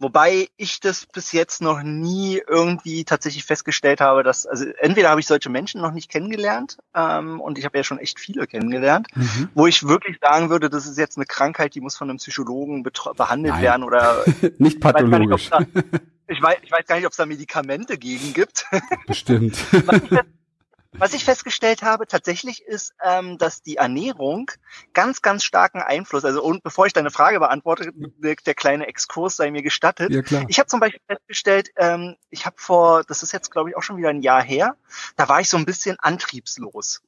[0.00, 5.20] Wobei ich das bis jetzt noch nie irgendwie tatsächlich festgestellt habe, dass, also entweder habe
[5.20, 9.08] ich solche Menschen noch nicht kennengelernt, ähm, und ich habe ja schon echt viele kennengelernt,
[9.14, 9.48] mhm.
[9.54, 12.84] wo ich wirklich sagen würde, das ist jetzt eine Krankheit, die muss von einem Psychologen
[13.16, 13.62] behandelt Nein.
[13.62, 14.24] werden oder
[14.58, 15.50] nicht pathologisch.
[16.28, 18.66] Ich weiß, ich weiß gar nicht, ob es da Medikamente gegen gibt.
[19.06, 19.56] Bestimmt.
[19.86, 20.18] Was ich
[21.24, 24.50] festgestellt habe tatsächlich ist, ähm, dass die Ernährung
[24.94, 29.36] ganz, ganz starken Einfluss, also und bevor ich deine Frage beantworte, der, der kleine Exkurs
[29.36, 30.10] sei mir gestattet.
[30.10, 30.44] Ja, klar.
[30.48, 33.82] Ich habe zum Beispiel festgestellt, ähm, ich habe vor, das ist jetzt glaube ich auch
[33.82, 34.76] schon wieder ein Jahr her,
[35.16, 37.02] da war ich so ein bisschen antriebslos.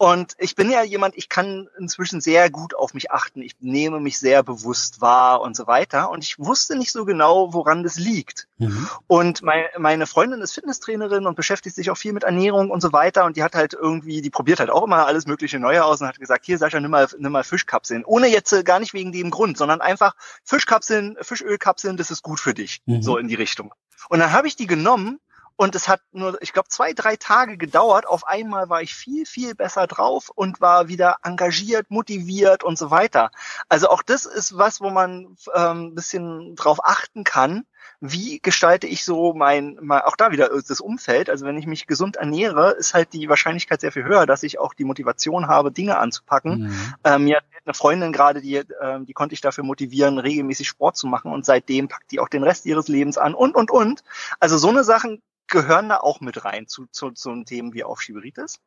[0.00, 3.42] Und ich bin ja jemand, ich kann inzwischen sehr gut auf mich achten.
[3.42, 6.10] Ich nehme mich sehr bewusst wahr und so weiter.
[6.10, 8.46] Und ich wusste nicht so genau, woran das liegt.
[8.58, 8.88] Mhm.
[9.08, 12.92] Und mein, meine Freundin ist Fitnesstrainerin und beschäftigt sich auch viel mit Ernährung und so
[12.92, 13.24] weiter.
[13.24, 16.06] Und die hat halt irgendwie, die probiert halt auch immer alles mögliche Neue aus und
[16.06, 18.04] hat gesagt, hier Sascha, nimm mal, nimm mal Fischkapseln.
[18.04, 22.38] Ohne jetzt äh, gar nicht wegen dem Grund, sondern einfach Fischkapseln, Fischölkapseln, das ist gut
[22.38, 22.82] für dich.
[22.86, 23.02] Mhm.
[23.02, 23.74] So in die Richtung.
[24.08, 25.18] Und dann habe ich die genommen
[25.58, 28.06] und es hat nur, ich glaube, zwei, drei Tage gedauert.
[28.06, 32.92] Auf einmal war ich viel, viel besser drauf und war wieder engagiert, motiviert und so
[32.92, 33.32] weiter.
[33.68, 37.66] Also auch das ist was, wo man ähm, bisschen drauf achten kann.
[37.98, 41.28] Wie gestalte ich so mein, mein, auch da wieder das Umfeld?
[41.28, 44.60] Also wenn ich mich gesund ernähre, ist halt die Wahrscheinlichkeit sehr viel höher, dass ich
[44.60, 46.68] auch die Motivation habe, Dinge anzupacken.
[46.68, 46.94] Mhm.
[47.02, 50.96] Ähm, mir hat eine Freundin gerade, die, ähm, die konnte ich dafür motivieren, regelmäßig Sport
[50.96, 54.04] zu machen und seitdem packt die auch den Rest ihres Lebens an und, und, und.
[54.38, 58.60] Also so eine Sachen gehören da auch mit rein zu, zu, zu Themen wie Aufschieberitis.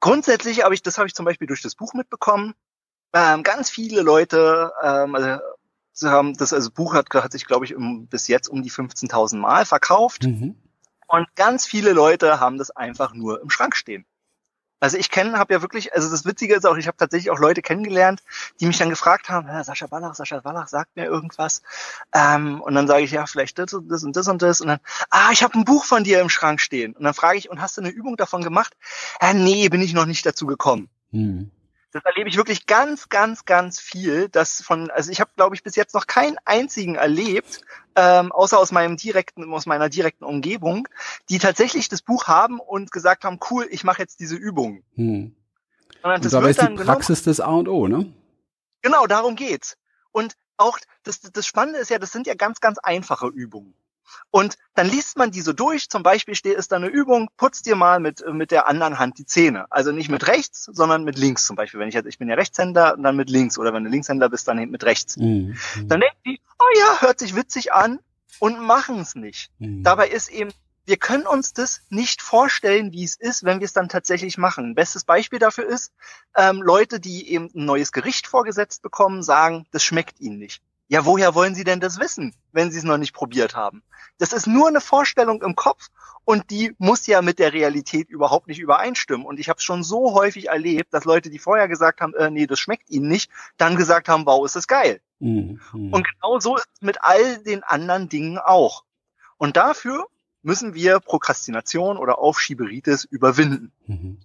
[0.00, 2.54] Grundsätzlich habe ich, das habe ich zum Beispiel durch das Buch mitbekommen,
[3.14, 5.40] ähm, ganz viele Leute, ähm, also
[5.92, 8.70] sie haben das also Buch hat, hat sich glaube ich um, bis jetzt um die
[8.70, 10.56] 15.000 Mal verkauft mhm.
[11.06, 14.04] und ganz viele Leute haben das einfach nur im Schrank stehen.
[14.84, 17.38] Also ich kenne, habe ja wirklich, also das Witzige ist auch, ich habe tatsächlich auch
[17.38, 18.22] Leute kennengelernt,
[18.60, 21.62] die mich dann gefragt haben, Sascha Wallach, Sascha Wallach sagt mir irgendwas.
[22.12, 24.60] Ähm, und dann sage ich, ja, vielleicht das und das und das und das.
[24.60, 26.92] Und dann, ah, ich habe ein Buch von dir im Schrank stehen.
[26.92, 28.76] Und dann frage ich, und hast du eine Übung davon gemacht?
[29.22, 30.90] Ja, nee, bin ich noch nicht dazu gekommen.
[31.12, 31.50] Hm
[31.94, 34.28] das erlebe ich wirklich ganz, ganz, ganz viel.
[34.28, 37.60] dass von, also ich habe, glaube ich, bis jetzt noch keinen einzigen erlebt,
[37.94, 40.88] ähm, außer aus meinem direkten, aus meiner direkten Umgebung,
[41.28, 44.82] die tatsächlich das Buch haben und gesagt haben, cool, ich mache jetzt diese Übung.
[44.96, 45.36] Hm.
[46.02, 48.12] Und, und dabei ist die Praxis genommen, das A und O, ne?
[48.82, 49.76] Genau, darum geht's.
[50.10, 53.74] Und auch das, das Spannende ist ja, das sind ja ganz, ganz einfache Übungen.
[54.30, 55.88] Und dann liest man die so durch.
[55.88, 59.18] Zum Beispiel steht, ist da eine Übung, putz dir mal mit, mit der anderen Hand
[59.18, 59.66] die Zähne.
[59.70, 61.80] Also nicht mit rechts, sondern mit links zum Beispiel.
[61.80, 63.58] Wenn ich jetzt, ich bin ja Rechtshänder, dann mit links.
[63.58, 65.16] Oder wenn du Linkshänder bist, dann mit rechts.
[65.16, 65.56] Mhm.
[65.86, 68.00] Dann denken die, oh ja, hört sich witzig an
[68.38, 69.50] und machen es nicht.
[69.58, 69.82] Mhm.
[69.82, 70.50] Dabei ist eben,
[70.86, 74.74] wir können uns das nicht vorstellen, wie es ist, wenn wir es dann tatsächlich machen.
[74.74, 75.92] Bestes Beispiel dafür ist,
[76.36, 80.62] ähm, Leute, die eben ein neues Gericht vorgesetzt bekommen, sagen, das schmeckt ihnen nicht.
[80.88, 83.82] Ja, woher wollen Sie denn das wissen, wenn Sie es noch nicht probiert haben?
[84.18, 85.88] Das ist nur eine Vorstellung im Kopf
[86.24, 89.26] und die muss ja mit der Realität überhaupt nicht übereinstimmen.
[89.26, 92.46] Und ich habe schon so häufig erlebt, dass Leute, die vorher gesagt haben, äh, nee,
[92.46, 95.00] das schmeckt ihnen nicht, dann gesagt haben, wow, ist das geil.
[95.20, 95.60] Mhm.
[95.72, 98.84] Und genau so ist es mit all den anderen Dingen auch.
[99.36, 100.06] Und dafür
[100.42, 103.72] müssen wir Prokrastination oder Aufschieberitis überwinden.
[103.86, 104.18] Mhm.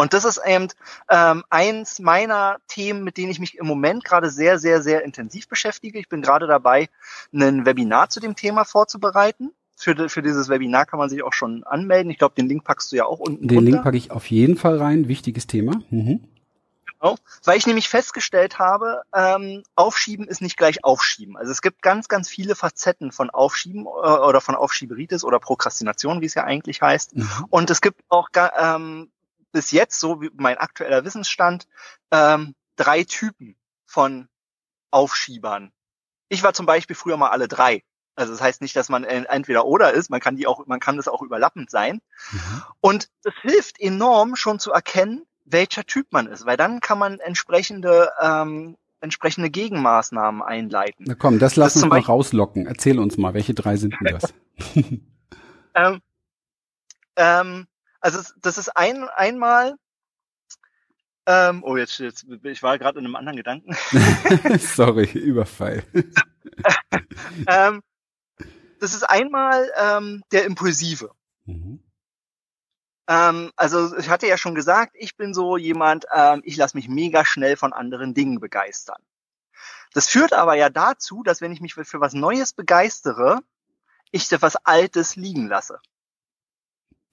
[0.00, 0.68] Und das ist eben
[1.10, 5.48] ähm, eins meiner Themen, mit denen ich mich im Moment gerade sehr, sehr, sehr intensiv
[5.48, 5.98] beschäftige.
[5.98, 6.88] Ich bin gerade dabei,
[7.32, 9.50] ein Webinar zu dem Thema vorzubereiten.
[9.76, 12.10] Für, für dieses Webinar kann man sich auch schon anmelden.
[12.10, 13.48] Ich glaube, den Link packst du ja auch unten.
[13.48, 13.70] Den runter.
[13.70, 15.08] Link packe ich auf jeden Fall rein.
[15.08, 15.80] Wichtiges Thema.
[15.90, 16.24] Mhm.
[17.00, 21.36] Genau, weil ich nämlich festgestellt habe, ähm, Aufschieben ist nicht gleich Aufschieben.
[21.36, 26.20] Also es gibt ganz, ganz viele Facetten von Aufschieben äh, oder von Aufschieberitis oder Prokrastination,
[26.20, 27.16] wie es ja eigentlich heißt.
[27.16, 27.28] Mhm.
[27.48, 29.10] Und es gibt auch ähm,
[29.52, 31.66] bis jetzt, so wie mein aktueller Wissensstand,
[32.10, 34.28] ähm, drei Typen von
[34.90, 35.72] Aufschiebern.
[36.28, 37.82] Ich war zum Beispiel früher mal alle drei.
[38.14, 40.96] Also das heißt nicht, dass man entweder oder ist, man kann die auch, man kann
[40.96, 42.00] das auch überlappend sein.
[42.32, 42.62] Mhm.
[42.80, 47.18] Und es hilft enorm schon zu erkennen, welcher Typ man ist, weil dann kann man
[47.18, 51.06] entsprechende ähm, entsprechende Gegenmaßnahmen einleiten.
[51.08, 52.66] Na komm, das lass das uns mal rauslocken.
[52.66, 54.34] Erzähl uns mal, welche drei sind denn das?
[55.74, 56.00] ähm,
[57.16, 57.66] ähm,
[58.00, 59.76] also das ist ein einmal.
[61.26, 63.76] Ähm, oh, jetzt, jetzt ich war gerade in einem anderen Gedanken.
[64.58, 65.84] Sorry, Überfall.
[67.46, 67.82] ähm,
[68.80, 71.12] das ist einmal ähm, der Impulsive.
[71.44, 71.82] Mhm.
[73.06, 76.88] Ähm, also ich hatte ja schon gesagt, ich bin so jemand, ähm, ich lasse mich
[76.88, 79.02] mega schnell von anderen Dingen begeistern.
[79.92, 83.40] Das führt aber ja dazu, dass wenn ich mich für, was Neues begeistere,
[84.10, 85.80] ich etwas Altes liegen lasse.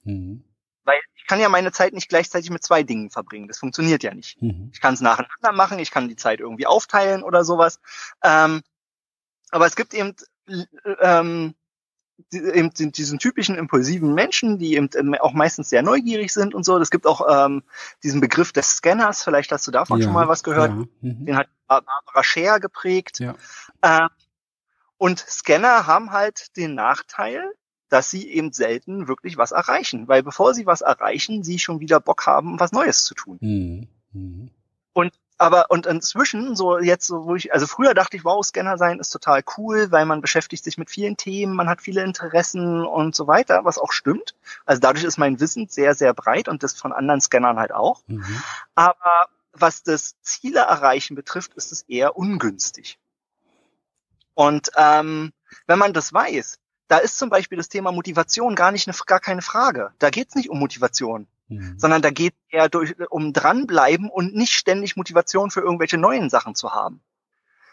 [0.02, 0.44] Mhm.
[0.88, 3.46] Weil ich kann ja meine Zeit nicht gleichzeitig mit zwei Dingen verbringen.
[3.46, 4.40] Das funktioniert ja nicht.
[4.40, 4.70] Mhm.
[4.72, 7.78] Ich kann es nacheinander machen, ich kann die Zeit irgendwie aufteilen oder sowas.
[8.24, 8.62] Ähm,
[9.50, 10.14] aber es gibt eben
[11.00, 11.54] ähm,
[12.32, 16.78] eben diesen typischen impulsiven Menschen, die eben ähm, auch meistens sehr neugierig sind und so.
[16.78, 17.62] Es gibt auch ähm,
[18.02, 20.70] diesen Begriff des Scanners, vielleicht hast du davon ja, schon mal was gehört.
[20.70, 21.26] Ja, mhm.
[21.26, 23.20] Den hat Barbara Scher geprägt.
[23.20, 23.34] Ja.
[23.82, 24.08] Ähm,
[24.96, 27.52] und Scanner haben halt den Nachteil,
[27.88, 32.00] dass sie eben selten wirklich was erreichen, weil bevor sie was erreichen, sie schon wieder
[32.00, 33.38] Bock haben, was Neues zu tun.
[33.40, 33.88] Mhm.
[34.12, 34.50] Mhm.
[34.92, 38.76] Und aber und inzwischen, so jetzt, so wo ich, also früher dachte ich, wow, Scanner
[38.76, 42.84] sein ist total cool, weil man beschäftigt sich mit vielen Themen, man hat viele Interessen
[42.84, 44.34] und so weiter, was auch stimmt.
[44.66, 48.02] Also dadurch ist mein Wissen sehr, sehr breit und das von anderen Scannern halt auch.
[48.08, 48.42] Mhm.
[48.74, 52.98] Aber was das Ziele erreichen betrifft, ist es eher ungünstig.
[54.34, 55.32] Und ähm,
[55.66, 56.58] wenn man das weiß,
[56.88, 59.92] da ist zum Beispiel das Thema Motivation gar nicht eine, gar keine Frage.
[59.98, 61.26] Da geht es nicht um Motivation.
[61.48, 61.78] Mhm.
[61.78, 66.54] sondern da geht eher durch, um dranbleiben und nicht ständig Motivation für irgendwelche neuen Sachen
[66.54, 67.00] zu haben.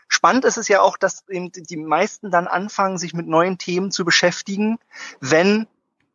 [0.08, 3.92] Spannend ist es ja auch, dass eben die meisten dann anfangen, sich mit neuen Themen
[3.92, 4.78] zu beschäftigen,
[5.20, 5.68] wenn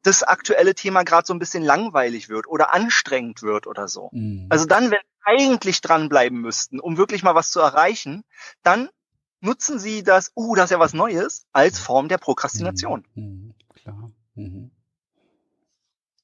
[0.03, 4.09] das aktuelle Thema gerade so ein bisschen langweilig wird oder anstrengend wird oder so.
[4.12, 4.46] Mhm.
[4.48, 8.24] Also dann, wenn eigentlich dranbleiben müssten, um wirklich mal was zu erreichen,
[8.62, 8.88] dann
[9.41, 13.07] nutzen sie das, uh, das ist ja was Neues, als Form der Prokrastination.
[13.14, 13.24] Mhm.
[13.24, 13.55] mhm.
[13.74, 14.11] Klar.
[14.34, 14.70] Mhm.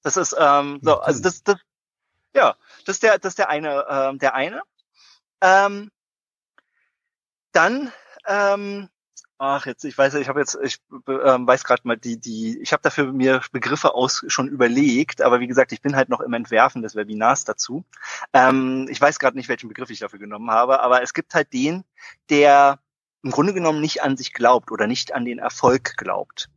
[0.02, 1.56] Das ist ähm, so, also das, das,
[2.34, 4.62] ja, das ist der, das ist der eine, ähm, der eine.
[5.40, 5.90] Ähm,
[7.52, 7.90] dann,
[8.26, 8.88] ähm,
[9.38, 12.72] ach jetzt, ich weiß, ich habe jetzt, ich ähm, weiß gerade mal die, die, ich
[12.72, 16.32] habe dafür mir Begriffe aus schon überlegt, aber wie gesagt, ich bin halt noch im
[16.34, 17.84] Entwerfen des Webinars dazu.
[18.32, 21.52] Ähm, ich weiß gerade nicht, welchen Begriff ich dafür genommen habe, aber es gibt halt
[21.52, 21.84] den,
[22.30, 22.78] der
[23.26, 26.48] im Grunde genommen nicht an sich glaubt oder nicht an den Erfolg glaubt.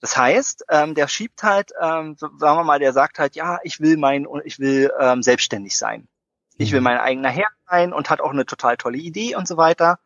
[0.00, 3.80] Das heißt, ähm, der schiebt halt, ähm, sagen wir mal, der sagt halt, ja, ich
[3.80, 6.08] will mein, ich will ähm, selbstständig sein.
[6.56, 6.84] Ich will mhm.
[6.84, 9.98] mein eigener Herr sein und hat auch eine total tolle Idee und so weiter.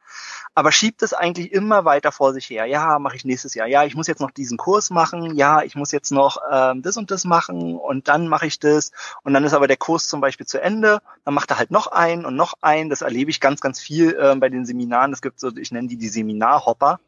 [0.57, 2.67] Aber schiebt es eigentlich immer weiter vor sich her.
[2.67, 3.67] Ja, mache ich nächstes Jahr.
[3.67, 5.35] Ja, ich muss jetzt noch diesen Kurs machen.
[5.35, 8.93] Ja, ich muss jetzt noch ähm, das und das machen und dann mache ich das.
[9.25, 11.01] Und dann ist aber der Kurs zum Beispiel zu Ende.
[11.25, 12.89] Dann macht er halt noch einen und noch einen.
[12.89, 15.13] Das erlebe ich ganz, ganz viel ähm, bei den Seminaren.
[15.13, 17.01] Es gibt so, ich nenne die die Seminarhopper.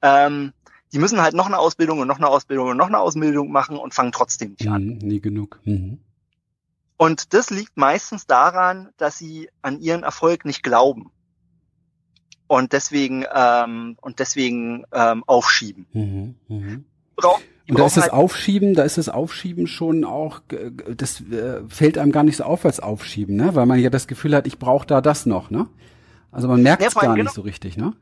[0.00, 0.54] Ähm,
[0.92, 3.76] die müssen halt noch eine Ausbildung und noch eine Ausbildung und noch eine Ausbildung machen
[3.76, 4.84] und fangen trotzdem nicht an.
[4.84, 5.60] Mhm, nie genug.
[5.64, 6.00] Mhm.
[6.96, 11.12] Und das liegt meistens daran, dass sie an ihren Erfolg nicht glauben
[12.48, 15.86] und deswegen ähm, und deswegen ähm, aufschieben.
[15.92, 16.78] Mhm, mh.
[17.14, 20.40] Brauch, und da ist das halt Aufschieben, da ist das Aufschieben schon auch,
[20.96, 23.54] das äh, fällt einem gar nicht so auf als Aufschieben, ne?
[23.54, 25.68] Weil man ja das Gefühl hat, ich brauche da das noch, ne?
[26.32, 27.94] Also man merkt es ja, gar genau, nicht so richtig, ne?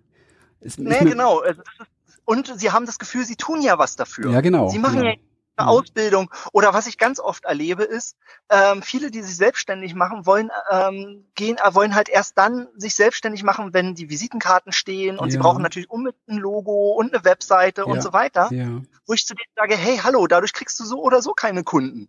[0.60, 1.40] Ist, nee, genau.
[1.40, 4.32] Also ist und sie haben das Gefühl, sie tun ja was dafür.
[4.32, 4.68] Ja, genau.
[4.68, 5.10] Sie machen genau.
[5.10, 5.16] ja
[5.56, 8.16] eine Ausbildung oder was ich ganz oft erlebe ist,
[8.50, 12.94] ähm, viele, die sich selbstständig machen, wollen ähm, gehen, äh, wollen halt erst dann sich
[12.94, 15.32] selbstständig machen, wenn die Visitenkarten stehen und ja.
[15.32, 17.86] sie brauchen natürlich unbedingt ein Logo und eine Webseite ja.
[17.86, 18.48] und so weiter.
[18.52, 18.82] Ja.
[19.06, 22.08] Wo ich zu denen sage, hey, hallo, dadurch kriegst du so oder so keine Kunden.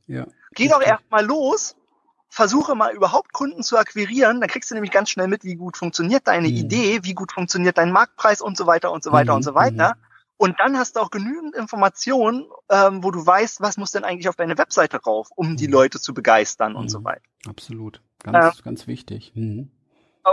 [0.54, 1.76] Geh doch erst mal los
[2.30, 5.78] versuche mal überhaupt Kunden zu akquirieren, dann kriegst du nämlich ganz schnell mit, wie gut
[5.78, 6.56] funktioniert deine mhm.
[6.56, 9.38] Idee, wie gut funktioniert dein Marktpreis und so weiter und so weiter mhm.
[9.38, 9.96] und so weiter.
[10.38, 14.30] Und dann hast du auch genügend Informationen, ähm, wo du weißt, was muss denn eigentlich
[14.30, 15.74] auf deine Webseite rauf, um die mhm.
[15.74, 17.06] Leute zu begeistern und so mhm.
[17.06, 17.22] weiter.
[17.48, 18.02] Absolut.
[18.24, 19.32] Ganz, äh, ganz wichtig.
[19.36, 19.72] Mhm.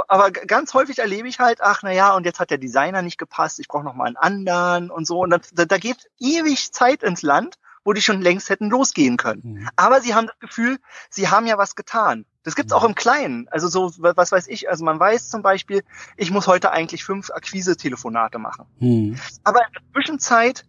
[0.09, 3.16] Aber ganz häufig erlebe ich halt, ach na ja, und jetzt hat der Designer nicht
[3.16, 5.20] gepasst, ich brauche noch mal einen anderen und so.
[5.20, 9.16] Und dann, da, da geht ewig Zeit ins Land, wo die schon längst hätten losgehen
[9.16, 9.43] können.
[9.45, 9.68] Mhm.
[9.76, 10.78] Aber sie haben das Gefühl,
[11.11, 12.24] sie haben ja was getan.
[12.43, 12.78] Das gibt's mhm.
[12.78, 13.47] auch im Kleinen.
[13.51, 15.82] Also so, was weiß ich, also man weiß zum Beispiel,
[16.16, 18.66] ich muss heute eigentlich fünf Akquise-Telefonate machen.
[18.80, 19.18] Mhm.
[19.45, 20.64] Aber in der Zwischenzeit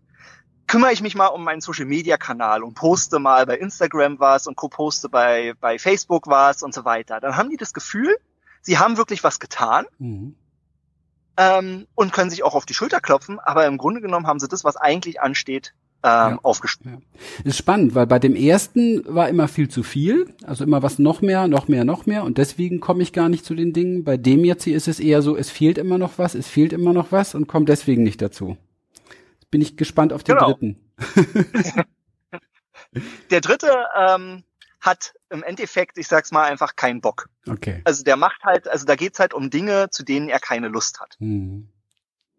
[0.67, 4.47] kümmere ich mich mal um meinen Social Media Kanal und poste mal bei Instagram was
[4.47, 7.19] und poste bei, bei Facebook was und so weiter.
[7.19, 8.17] Dann haben die das Gefühl,
[8.61, 9.85] sie haben wirklich was getan.
[9.99, 10.35] Mhm.
[11.37, 14.47] Ähm, und können sich auch auf die Schulter klopfen, aber im Grunde genommen haben sie
[14.47, 15.73] das, was eigentlich ansteht,
[16.05, 16.39] ähm, ja.
[16.43, 16.99] aufgespielt.
[16.99, 17.45] Ja.
[17.45, 21.21] Ist spannend, weil bei dem ersten war immer viel zu viel, also immer was noch
[21.21, 24.03] mehr, noch mehr, noch mehr und deswegen komme ich gar nicht zu den Dingen.
[24.03, 26.73] Bei dem jetzt hier ist es eher so, es fehlt immer noch was, es fehlt
[26.73, 28.55] immer noch was und kommt deswegen nicht dazu.
[29.49, 30.51] Bin ich gespannt auf den genau.
[30.51, 30.79] dritten.
[33.31, 34.43] der dritte ähm,
[34.81, 37.29] hat im Endeffekt, ich sag's mal einfach, keinen Bock.
[37.47, 37.81] Okay.
[37.83, 40.99] Also der macht halt, also da geht's halt um Dinge, zu denen er keine Lust
[40.99, 41.15] hat.
[41.17, 41.69] Mhm.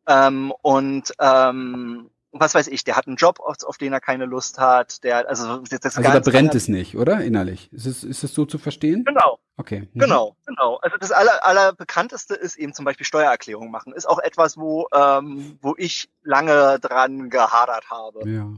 [0.06, 2.10] Ähm, und ähm,
[2.40, 5.28] was weiß ich, der hat einen Job, auf, auf den er keine Lust hat, der,
[5.28, 7.20] also, das also da brennt es nicht, oder?
[7.22, 7.72] Innerlich.
[7.72, 9.04] Ist es, ist es so zu verstehen?
[9.04, 9.38] Genau.
[9.56, 9.88] Okay.
[9.92, 10.00] Mhm.
[10.00, 10.76] Genau, genau.
[10.76, 13.92] Also das aller, allerbekannteste ist eben zum Beispiel Steuererklärung machen.
[13.92, 18.28] Ist auch etwas, wo, ähm, wo ich lange dran gehadert habe.
[18.28, 18.52] Ja.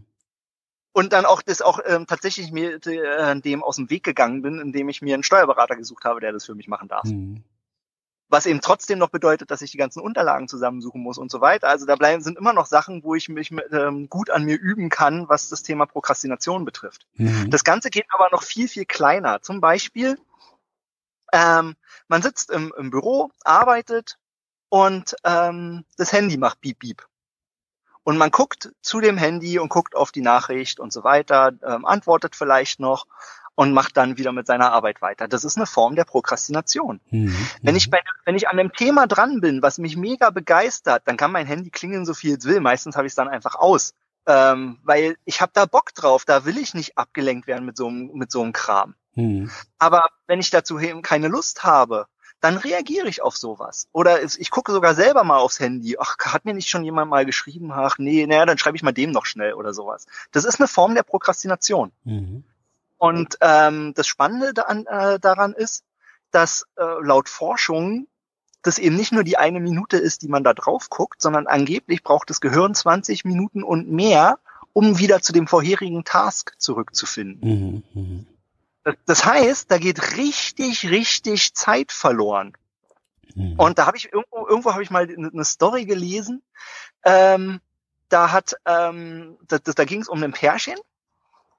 [0.93, 4.59] Und dann auch das auch ähm, tatsächlich mir äh, dem aus dem Weg gegangen bin,
[4.59, 7.05] indem ich mir einen Steuerberater gesucht habe, der das für mich machen darf.
[7.05, 7.45] Mhm.
[8.29, 11.69] Was eben trotzdem noch bedeutet, dass ich die ganzen Unterlagen zusammensuchen muss und so weiter.
[11.69, 14.91] Also da bleiben sind immer noch Sachen, wo ich mich ähm, gut an mir üben
[14.91, 17.07] kann, was das Thema Prokrastination betrifft.
[17.15, 17.51] Mhm.
[17.51, 19.41] Das Ganze geht aber noch viel, viel kleiner.
[19.41, 20.19] Zum Beispiel
[21.33, 21.77] ähm,
[22.09, 24.19] man sitzt im, im Büro, arbeitet
[24.69, 27.07] und ähm, das Handy macht Piep, Piep.
[28.03, 31.85] Und man guckt zu dem Handy und guckt auf die Nachricht und so weiter, ähm,
[31.85, 33.07] antwortet vielleicht noch
[33.59, 35.27] und macht dann wieder mit seiner Arbeit weiter.
[35.27, 37.01] Das ist eine Form der Prokrastination.
[37.11, 37.35] Mhm.
[37.61, 41.17] Wenn ich bei, wenn ich an einem Thema dran bin, was mich mega begeistert, dann
[41.17, 42.61] kann mein Handy klingeln, so viel es will.
[42.61, 43.95] Meistens habe ich es dann einfach aus,
[44.27, 46.25] ähm, weil ich habe da Bock drauf.
[46.25, 48.95] Da will ich nicht abgelenkt werden mit so einem mit so einem Kram.
[49.17, 49.51] Mhm.
[49.81, 52.07] Aber wenn ich dazu eben keine Lust habe,
[52.41, 53.89] dann reagiere ich auf sowas.
[53.91, 55.97] Oder ich gucke sogar selber mal aufs Handy.
[55.99, 57.73] Ach, hat mir nicht schon jemand mal geschrieben?
[57.73, 60.07] Ach, nee, naja, dann schreibe ich mal dem noch schnell oder sowas.
[60.31, 61.91] Das ist eine Form der Prokrastination.
[62.05, 62.45] Mhm.
[62.99, 65.85] Und ähm, das Spannende daran, äh, daran ist,
[66.31, 68.07] dass äh, laut Forschung
[68.63, 72.03] das eben nicht nur die eine Minute ist, die man da drauf guckt, sondern angeblich
[72.03, 74.39] braucht das Gehirn 20 Minuten und mehr,
[74.73, 77.85] um wieder zu dem vorherigen Task zurückzufinden.
[77.95, 78.25] Mhm,
[78.85, 78.95] mh.
[79.07, 82.55] Das heißt, da geht richtig, richtig Zeit verloren.
[83.35, 83.55] Mhm.
[83.59, 86.43] Und da habe ich irgendwo, irgendwo habe ich mal eine Story gelesen.
[87.05, 87.61] Ähm,
[88.09, 90.79] da hat, ähm, da, da ging es um ein Pärchen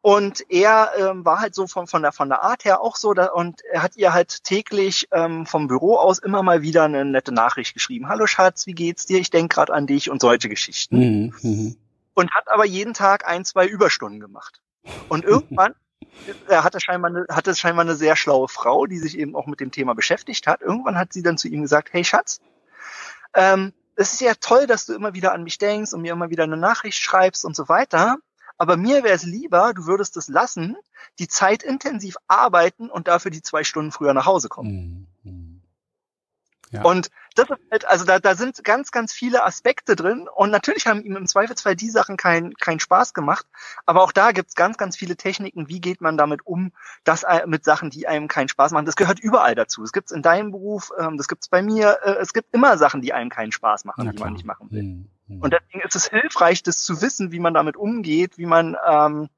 [0.02, 3.14] und er ähm, war halt so von, von, der, von der Art her auch so,
[3.14, 7.04] da, und er hat ihr halt täglich ähm, vom Büro aus immer mal wieder eine
[7.04, 8.08] nette Nachricht geschrieben.
[8.08, 9.20] Hallo Schatz, wie geht's dir?
[9.20, 10.98] Ich denk gerade an dich und solche Geschichten.
[10.98, 11.34] Mhm.
[11.42, 11.78] mhm.
[12.14, 14.62] Und hat aber jeden Tag ein, zwei Überstunden gemacht.
[15.08, 15.74] Und irgendwann
[16.48, 19.60] er hatte scheinbar, eine, hatte scheinbar eine sehr schlaue Frau, die sich eben auch mit
[19.60, 20.62] dem Thema beschäftigt hat.
[20.62, 22.40] Irgendwann hat sie dann zu ihm gesagt, hey Schatz,
[23.34, 26.30] ähm, es ist ja toll, dass du immer wieder an mich denkst und mir immer
[26.30, 28.18] wieder eine Nachricht schreibst und so weiter.
[28.60, 30.78] Aber mir wäre es lieber, du würdest es lassen,
[31.18, 35.08] die Zeit intensiv arbeiten und dafür die zwei Stunden früher nach Hause kommen.
[35.24, 35.32] Mhm.
[35.32, 35.62] mhm.
[36.72, 36.84] Ja.
[36.84, 40.86] Und das ist halt, also da, da sind ganz, ganz viele Aspekte drin und natürlich
[40.86, 43.48] haben ihm im Zweifelsfall die Sachen keinen keinen Spaß gemacht,
[43.88, 46.72] aber auch da gibt's ganz, ganz viele Techniken, wie geht man damit um,
[47.04, 48.86] das mit Sachen, die einem keinen Spaß machen.
[48.86, 49.84] Das gehört überall dazu.
[49.84, 53.02] Es gibt's in deinem Beruf, ähm, das gibt's bei mir, äh, es gibt immer Sachen,
[53.02, 54.84] die einem keinen Spaß machen, die man nicht machen will.
[54.84, 55.10] Mhm.
[55.30, 55.42] Mhm.
[55.42, 59.30] Und deswegen ist es hilfreich, das zu wissen, wie man damit umgeht, wie man ähm,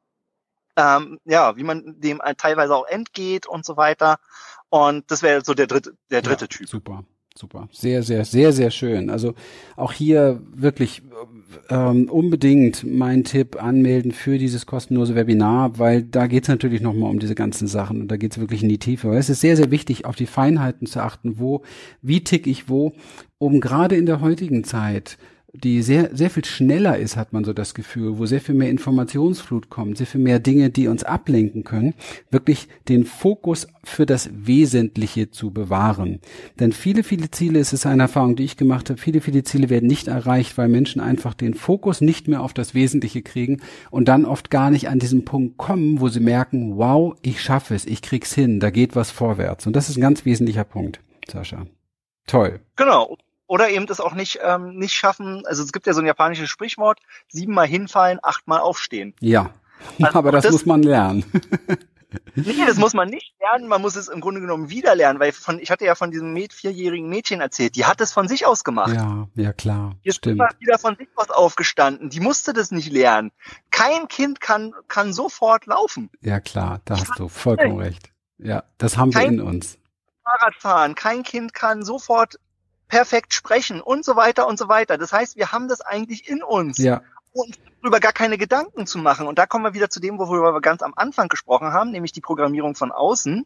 [0.77, 4.19] ähm, ja, wie man dem teilweise auch entgeht und so weiter.
[4.69, 6.69] Und das wäre so der dritte, der dritte ja, Typ.
[6.69, 7.03] Super.
[7.33, 7.69] Super.
[7.71, 9.09] Sehr, sehr, sehr, sehr schön.
[9.09, 9.35] Also
[9.77, 11.01] auch hier wirklich
[11.69, 17.19] ähm, unbedingt mein Tipp anmelden für dieses kostenlose Webinar, weil da geht's natürlich nochmal um
[17.19, 19.09] diese ganzen Sachen und da geht's wirklich in die Tiefe.
[19.09, 21.63] Weil es ist sehr, sehr wichtig, auf die Feinheiten zu achten, wo,
[22.01, 22.91] wie tick ich wo,
[23.37, 25.17] um gerade in der heutigen Zeit
[25.53, 28.69] die sehr, sehr viel schneller ist, hat man so das Gefühl, wo sehr viel mehr
[28.69, 31.93] Informationsflut kommt, sehr viel mehr Dinge, die uns ablenken können,
[32.29, 36.19] wirklich den Fokus für das Wesentliche zu bewahren.
[36.59, 39.69] Denn viele, viele Ziele, es ist eine Erfahrung, die ich gemacht habe, viele, viele Ziele
[39.69, 44.07] werden nicht erreicht, weil Menschen einfach den Fokus nicht mehr auf das Wesentliche kriegen und
[44.07, 47.85] dann oft gar nicht an diesen Punkt kommen, wo sie merken, wow, ich schaffe es,
[47.85, 49.67] ich krieg's hin, da geht was vorwärts.
[49.67, 51.65] Und das ist ein ganz wesentlicher Punkt, Sascha.
[52.27, 52.61] Toll.
[52.77, 53.17] Genau
[53.51, 55.45] oder eben das auch nicht, ähm, nicht schaffen.
[55.45, 59.13] Also es gibt ja so ein japanisches Sprichwort, siebenmal hinfallen, achtmal aufstehen.
[59.19, 59.49] Ja,
[60.01, 61.25] also aber das, das, muss man lernen.
[62.35, 65.33] nee, das muss man nicht lernen, man muss es im Grunde genommen wieder lernen, weil
[65.33, 68.63] von, ich hatte ja von diesem vierjährigen Mädchen erzählt, die hat es von sich aus
[68.63, 68.93] gemacht.
[68.93, 69.97] Ja, ja klar.
[70.05, 73.33] Die ist immer wieder von sich aus aufgestanden, die musste das nicht lernen.
[73.69, 76.09] Kein Kind kann, kann sofort laufen.
[76.21, 78.13] Ja klar, da hast du vollkommen recht.
[78.37, 79.77] Ja, das haben wir in uns.
[80.23, 82.37] Fahrradfahren, kein Kind kann sofort
[82.91, 84.97] perfekt sprechen und so weiter und so weiter.
[84.97, 86.77] Das heißt, wir haben das eigentlich in uns.
[86.77, 87.01] Ja.
[87.31, 89.27] Und darüber gar keine Gedanken zu machen.
[89.27, 92.11] Und da kommen wir wieder zu dem, worüber wir ganz am Anfang gesprochen haben, nämlich
[92.11, 93.45] die Programmierung von außen.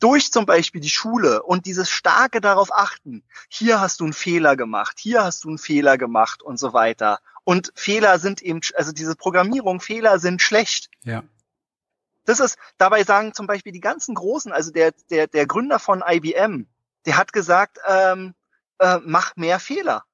[0.00, 3.22] Durch zum Beispiel die Schule und dieses starke darauf achten.
[3.50, 7.20] Hier hast du einen Fehler gemacht, hier hast du einen Fehler gemacht und so weiter.
[7.44, 10.88] Und Fehler sind eben, also diese Programmierung, Fehler sind schlecht.
[11.04, 11.22] Ja.
[12.24, 16.02] Das ist, dabei sagen zum Beispiel die ganzen Großen, also der, der, der Gründer von
[16.06, 16.66] IBM,
[17.04, 18.34] der hat gesagt, ähm,
[18.82, 20.04] äh, mach mehr Fehler.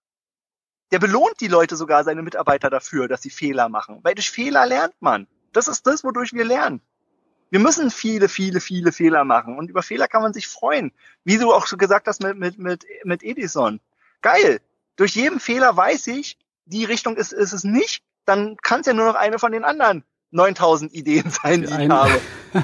[0.93, 4.01] Der belohnt die Leute sogar, seine Mitarbeiter dafür, dass sie Fehler machen.
[4.03, 5.27] Weil durch Fehler lernt man.
[5.53, 6.81] Das ist das, wodurch wir lernen.
[7.51, 9.59] Wir müssen viele, viele, viele Fehler machen.
[9.59, 10.93] Und über Fehler kann man sich freuen.
[11.25, 13.81] Wie du auch schon gesagt hast mit, mit, mit, mit Edison.
[14.21, 14.61] Geil.
[14.97, 18.03] Durch jeden Fehler weiß ich, die Richtung ist, ist es nicht.
[18.27, 21.87] Dann kann es ja nur noch eine von den anderen 9000 Ideen sein, die ein,
[21.87, 22.13] ich habe.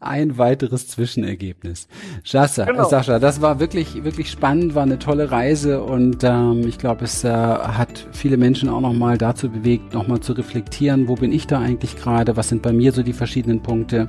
[0.00, 1.86] ein weiteres Zwischenergebnis.
[2.24, 2.88] Sascha, genau.
[2.88, 7.24] Sascha, das war wirklich, wirklich spannend, war eine tolle Reise und ähm, ich glaube, es
[7.24, 11.60] äh, hat viele Menschen auch nochmal dazu bewegt, nochmal zu reflektieren, wo bin ich da
[11.60, 14.08] eigentlich gerade, was sind bei mir so die verschiedenen Punkte.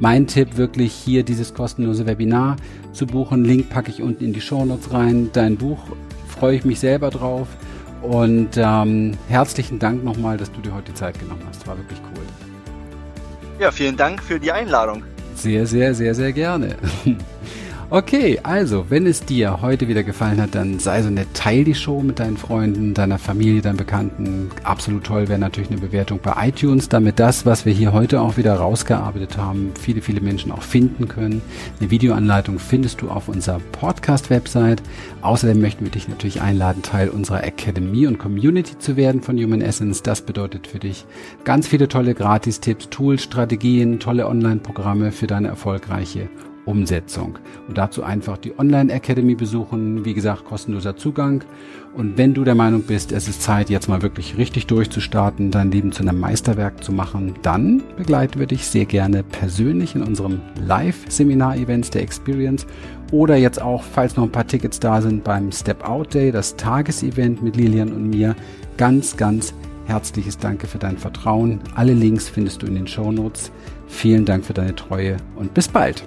[0.00, 2.56] Mein Tipp wirklich hier dieses kostenlose Webinar
[2.92, 3.44] zu buchen.
[3.44, 5.30] Link packe ich unten in die Show Notes rein.
[5.32, 5.78] Dein Buch
[6.26, 7.48] freue ich mich selber drauf.
[8.02, 11.66] Und ähm, herzlichen Dank nochmal, dass du dir heute die Zeit genommen hast.
[11.66, 12.22] War wirklich cool.
[13.58, 15.02] Ja, vielen Dank für die Einladung.
[15.34, 16.76] Sehr, sehr, sehr, sehr gerne.
[17.90, 21.74] Okay, also, wenn es dir heute wieder gefallen hat, dann sei so nett, teil die
[21.74, 24.50] Show mit deinen Freunden, deiner Familie, deinen Bekannten.
[24.62, 28.36] Absolut toll wäre natürlich eine Bewertung bei iTunes, damit das, was wir hier heute auch
[28.36, 31.40] wieder rausgearbeitet haben, viele, viele Menschen auch finden können.
[31.80, 34.82] Eine Videoanleitung findest du auf unserer Podcast-Website.
[35.22, 39.62] Außerdem möchten wir dich natürlich einladen, Teil unserer Academy und Community zu werden von Human
[39.62, 40.02] Essence.
[40.02, 41.06] Das bedeutet für dich
[41.44, 46.28] ganz viele tolle Gratis-Tipps, Tools, Strategien, tolle Online-Programme für deine erfolgreiche
[46.68, 47.38] Umsetzung.
[47.66, 50.04] Und dazu einfach die Online Academy besuchen.
[50.04, 51.42] Wie gesagt, kostenloser Zugang.
[51.94, 55.70] Und wenn du der Meinung bist, es ist Zeit, jetzt mal wirklich richtig durchzustarten, dein
[55.70, 60.40] Leben zu einem Meisterwerk zu machen, dann begleiten wir dich sehr gerne persönlich in unserem
[60.64, 62.66] Live-Seminar-Events der Experience
[63.10, 66.56] oder jetzt auch, falls noch ein paar Tickets da sind, beim Step Out Day, das
[66.56, 68.36] Tagesevent mit Lilian und mir.
[68.76, 69.54] Ganz, ganz
[69.86, 71.60] herzliches Danke für dein Vertrauen.
[71.74, 73.50] Alle Links findest du in den Show Notes.
[73.88, 76.04] Vielen Dank für deine Treue und bis bald.